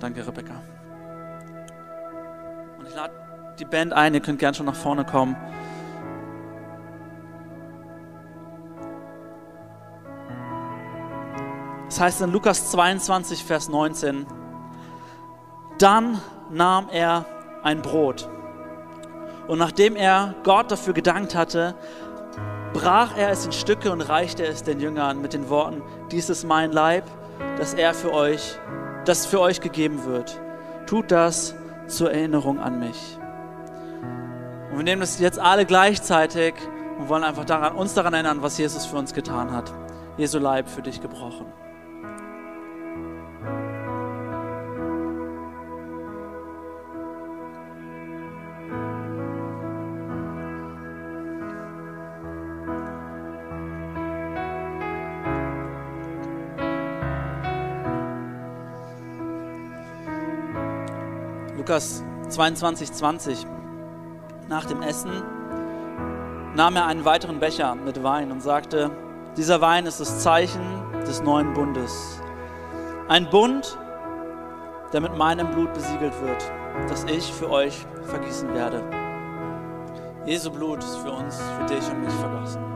Danke, 0.00 0.26
Rebecca. 0.26 0.54
Und 2.78 2.88
ich 2.88 2.94
lade 2.94 3.12
die 3.58 3.64
Band 3.64 3.92
ein, 3.92 4.14
ihr 4.14 4.20
könnt 4.20 4.38
gern 4.38 4.54
schon 4.54 4.66
nach 4.66 4.74
vorne 4.74 5.04
kommen. 5.04 5.36
Das 11.86 12.00
heißt 12.00 12.20
in 12.20 12.32
Lukas 12.32 12.70
22, 12.72 13.44
Vers 13.44 13.70
19, 13.70 14.26
dann 15.78 16.20
nahm 16.50 16.88
er 16.90 17.24
ein 17.62 17.82
Brot 17.82 18.28
und 19.48 19.58
nachdem 19.58 19.96
er 19.96 20.34
Gott 20.42 20.70
dafür 20.70 20.92
gedankt 20.92 21.34
hatte, 21.34 21.74
brach 22.72 23.16
er 23.16 23.30
es 23.30 23.46
in 23.46 23.52
Stücke 23.52 23.92
und 23.92 24.00
reichte 24.00 24.44
es 24.44 24.64
den 24.64 24.80
Jüngern 24.80 25.20
mit 25.20 25.32
den 25.32 25.48
Worten, 25.48 25.82
dies 26.10 26.28
ist 26.30 26.44
mein 26.44 26.72
Leib, 26.72 27.04
das 27.56 27.74
er 27.74 27.94
für 27.94 28.12
euch, 28.12 28.58
das 29.04 29.26
für 29.26 29.40
euch 29.40 29.60
gegeben 29.60 30.04
wird. 30.04 30.40
Tut 30.86 31.10
das 31.10 31.54
zur 31.86 32.12
Erinnerung 32.12 32.58
an 32.58 32.80
mich. 32.80 33.18
Und 34.70 34.78
wir 34.78 34.84
nehmen 34.84 35.00
das 35.00 35.18
jetzt 35.20 35.38
alle 35.38 35.64
gleichzeitig 35.64 36.54
und 36.98 37.08
wollen 37.08 37.24
einfach 37.24 37.44
daran, 37.44 37.76
uns 37.76 37.94
daran 37.94 38.14
erinnern, 38.14 38.42
was 38.42 38.58
Jesus 38.58 38.84
für 38.84 38.96
uns 38.96 39.14
getan 39.14 39.52
hat. 39.52 39.72
Jesu 40.16 40.38
Leib 40.38 40.68
für 40.68 40.82
dich 40.82 41.00
gebrochen. 41.00 41.46
Lukas 61.66 62.04
22, 62.28 62.92
20. 62.92 63.46
Nach 64.48 64.64
dem 64.66 64.82
Essen 64.82 65.10
nahm 66.54 66.76
er 66.76 66.86
einen 66.86 67.04
weiteren 67.04 67.40
Becher 67.40 67.74
mit 67.74 68.04
Wein 68.04 68.30
und 68.30 68.40
sagte, 68.40 68.92
dieser 69.36 69.60
Wein 69.60 69.84
ist 69.84 69.98
das 69.98 70.20
Zeichen 70.22 70.62
des 71.08 71.24
neuen 71.24 71.54
Bundes. 71.54 72.22
Ein 73.08 73.28
Bund, 73.30 73.76
der 74.92 75.00
mit 75.00 75.16
meinem 75.16 75.50
Blut 75.50 75.74
besiegelt 75.74 76.14
wird, 76.22 76.52
das 76.88 77.02
ich 77.02 77.32
für 77.32 77.50
euch 77.50 77.84
vergießen 78.04 78.54
werde. 78.54 78.84
Jesu 80.24 80.52
Blut 80.52 80.78
ist 80.84 80.98
für 80.98 81.10
uns, 81.10 81.42
für 81.58 81.66
dich 81.66 81.84
und 81.90 82.00
mich 82.00 82.14
vergossen. 82.14 82.75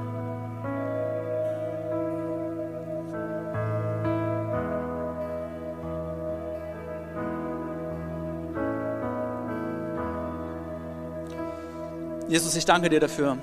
Jesus, 12.30 12.54
ich 12.54 12.64
danke 12.64 12.88
dir 12.88 13.00
dafür, 13.00 13.36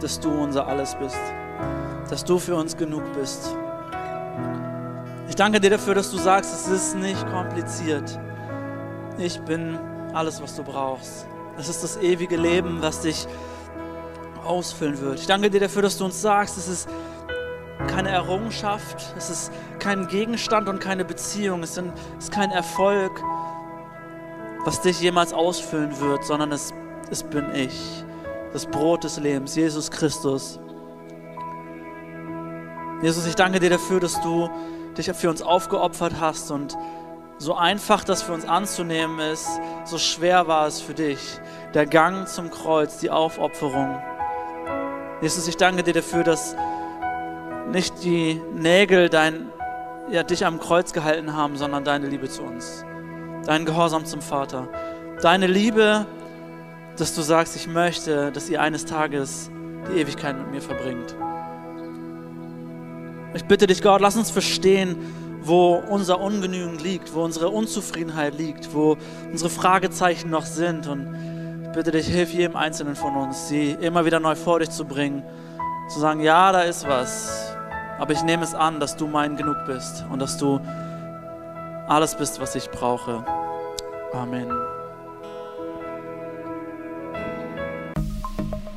dass 0.00 0.18
du 0.18 0.28
unser 0.28 0.66
Alles 0.66 0.96
bist, 0.96 1.16
dass 2.10 2.24
du 2.24 2.40
für 2.40 2.56
uns 2.56 2.76
genug 2.76 3.04
bist. 3.12 3.56
Ich 5.28 5.36
danke 5.36 5.60
dir 5.60 5.70
dafür, 5.70 5.94
dass 5.94 6.10
du 6.10 6.16
sagst, 6.16 6.52
es 6.52 6.66
ist 6.66 6.96
nicht 6.96 7.24
kompliziert. 7.30 8.18
Ich 9.16 9.40
bin 9.42 9.78
alles, 10.12 10.42
was 10.42 10.56
du 10.56 10.64
brauchst. 10.64 11.24
Es 11.56 11.68
ist 11.68 11.84
das 11.84 11.96
ewige 11.98 12.36
Leben, 12.36 12.82
was 12.82 13.02
dich 13.02 13.28
ausfüllen 14.44 15.00
wird. 15.00 15.20
Ich 15.20 15.26
danke 15.28 15.48
dir 15.48 15.60
dafür, 15.60 15.82
dass 15.82 15.98
du 15.98 16.04
uns 16.06 16.20
sagst, 16.20 16.58
es 16.58 16.66
ist 16.66 16.88
keine 17.86 18.08
Errungenschaft, 18.08 19.14
es 19.16 19.30
ist 19.30 19.52
kein 19.78 20.08
Gegenstand 20.08 20.68
und 20.68 20.80
keine 20.80 21.04
Beziehung, 21.04 21.62
es 21.62 21.78
ist 21.78 22.32
kein 22.32 22.50
Erfolg, 22.50 23.12
was 24.64 24.80
dich 24.80 25.00
jemals 25.00 25.32
ausfüllen 25.32 26.00
wird, 26.00 26.24
sondern 26.24 26.50
es, 26.50 26.74
es 27.08 27.22
bin 27.22 27.54
ich 27.54 28.04
das 28.52 28.66
Brot 28.66 29.04
des 29.04 29.18
Lebens, 29.18 29.56
Jesus 29.56 29.90
Christus. 29.90 30.58
Jesus, 33.02 33.26
ich 33.26 33.34
danke 33.34 33.58
dir 33.58 33.70
dafür, 33.70 33.98
dass 33.98 34.20
du 34.20 34.48
dich 34.96 35.10
für 35.12 35.30
uns 35.30 35.42
aufgeopfert 35.42 36.14
hast 36.20 36.50
und 36.50 36.76
so 37.38 37.54
einfach 37.54 38.04
das 38.04 38.22
für 38.22 38.32
uns 38.32 38.44
anzunehmen 38.44 39.18
ist, 39.18 39.48
so 39.84 39.98
schwer 39.98 40.46
war 40.46 40.66
es 40.66 40.80
für 40.80 40.94
dich. 40.94 41.18
Der 41.74 41.86
Gang 41.86 42.28
zum 42.28 42.50
Kreuz, 42.50 42.98
die 42.98 43.10
Aufopferung. 43.10 44.00
Jesus, 45.20 45.48
ich 45.48 45.56
danke 45.56 45.82
dir 45.82 45.94
dafür, 45.94 46.22
dass 46.22 46.54
nicht 47.72 48.04
die 48.04 48.40
Nägel 48.54 49.08
dein, 49.08 49.50
ja, 50.10 50.22
dich 50.22 50.46
am 50.46 50.60
Kreuz 50.60 50.92
gehalten 50.92 51.34
haben, 51.34 51.56
sondern 51.56 51.84
deine 51.84 52.06
Liebe 52.06 52.28
zu 52.28 52.42
uns. 52.42 52.84
Dein 53.44 53.64
Gehorsam 53.64 54.04
zum 54.04 54.20
Vater. 54.20 54.68
Deine 55.20 55.46
Liebe 55.48 56.06
dass 57.02 57.16
du 57.16 57.22
sagst, 57.22 57.56
ich 57.56 57.66
möchte, 57.66 58.30
dass 58.30 58.48
ihr 58.48 58.60
eines 58.60 58.84
Tages 58.84 59.50
die 59.90 59.98
Ewigkeit 59.98 60.38
mit 60.38 60.52
mir 60.52 60.62
verbringt. 60.62 61.16
Ich 63.34 63.44
bitte 63.44 63.66
dich, 63.66 63.82
Gott, 63.82 64.00
lass 64.00 64.16
uns 64.16 64.30
verstehen, 64.30 64.96
wo 65.40 65.82
unser 65.90 66.20
Ungenügen 66.20 66.78
liegt, 66.78 67.12
wo 67.12 67.24
unsere 67.24 67.48
Unzufriedenheit 67.48 68.38
liegt, 68.38 68.72
wo 68.72 68.96
unsere 69.32 69.50
Fragezeichen 69.50 70.30
noch 70.30 70.46
sind. 70.46 70.86
Und 70.86 71.64
ich 71.64 71.72
bitte 71.72 71.90
dich, 71.90 72.06
hilf 72.06 72.32
jedem 72.32 72.54
Einzelnen 72.54 72.94
von 72.94 73.16
uns, 73.16 73.48
sie 73.48 73.72
immer 73.72 74.04
wieder 74.04 74.20
neu 74.20 74.36
vor 74.36 74.60
dich 74.60 74.70
zu 74.70 74.84
bringen, 74.84 75.24
zu 75.88 75.98
sagen, 75.98 76.20
ja, 76.20 76.52
da 76.52 76.60
ist 76.60 76.86
was, 76.86 77.52
aber 77.98 78.12
ich 78.12 78.22
nehme 78.22 78.44
es 78.44 78.54
an, 78.54 78.78
dass 78.78 78.96
du 78.96 79.08
mein 79.08 79.36
genug 79.36 79.56
bist 79.66 80.04
und 80.08 80.20
dass 80.20 80.38
du 80.38 80.60
alles 81.88 82.14
bist, 82.14 82.40
was 82.40 82.54
ich 82.54 82.70
brauche. 82.70 83.24
Amen. 84.12 84.52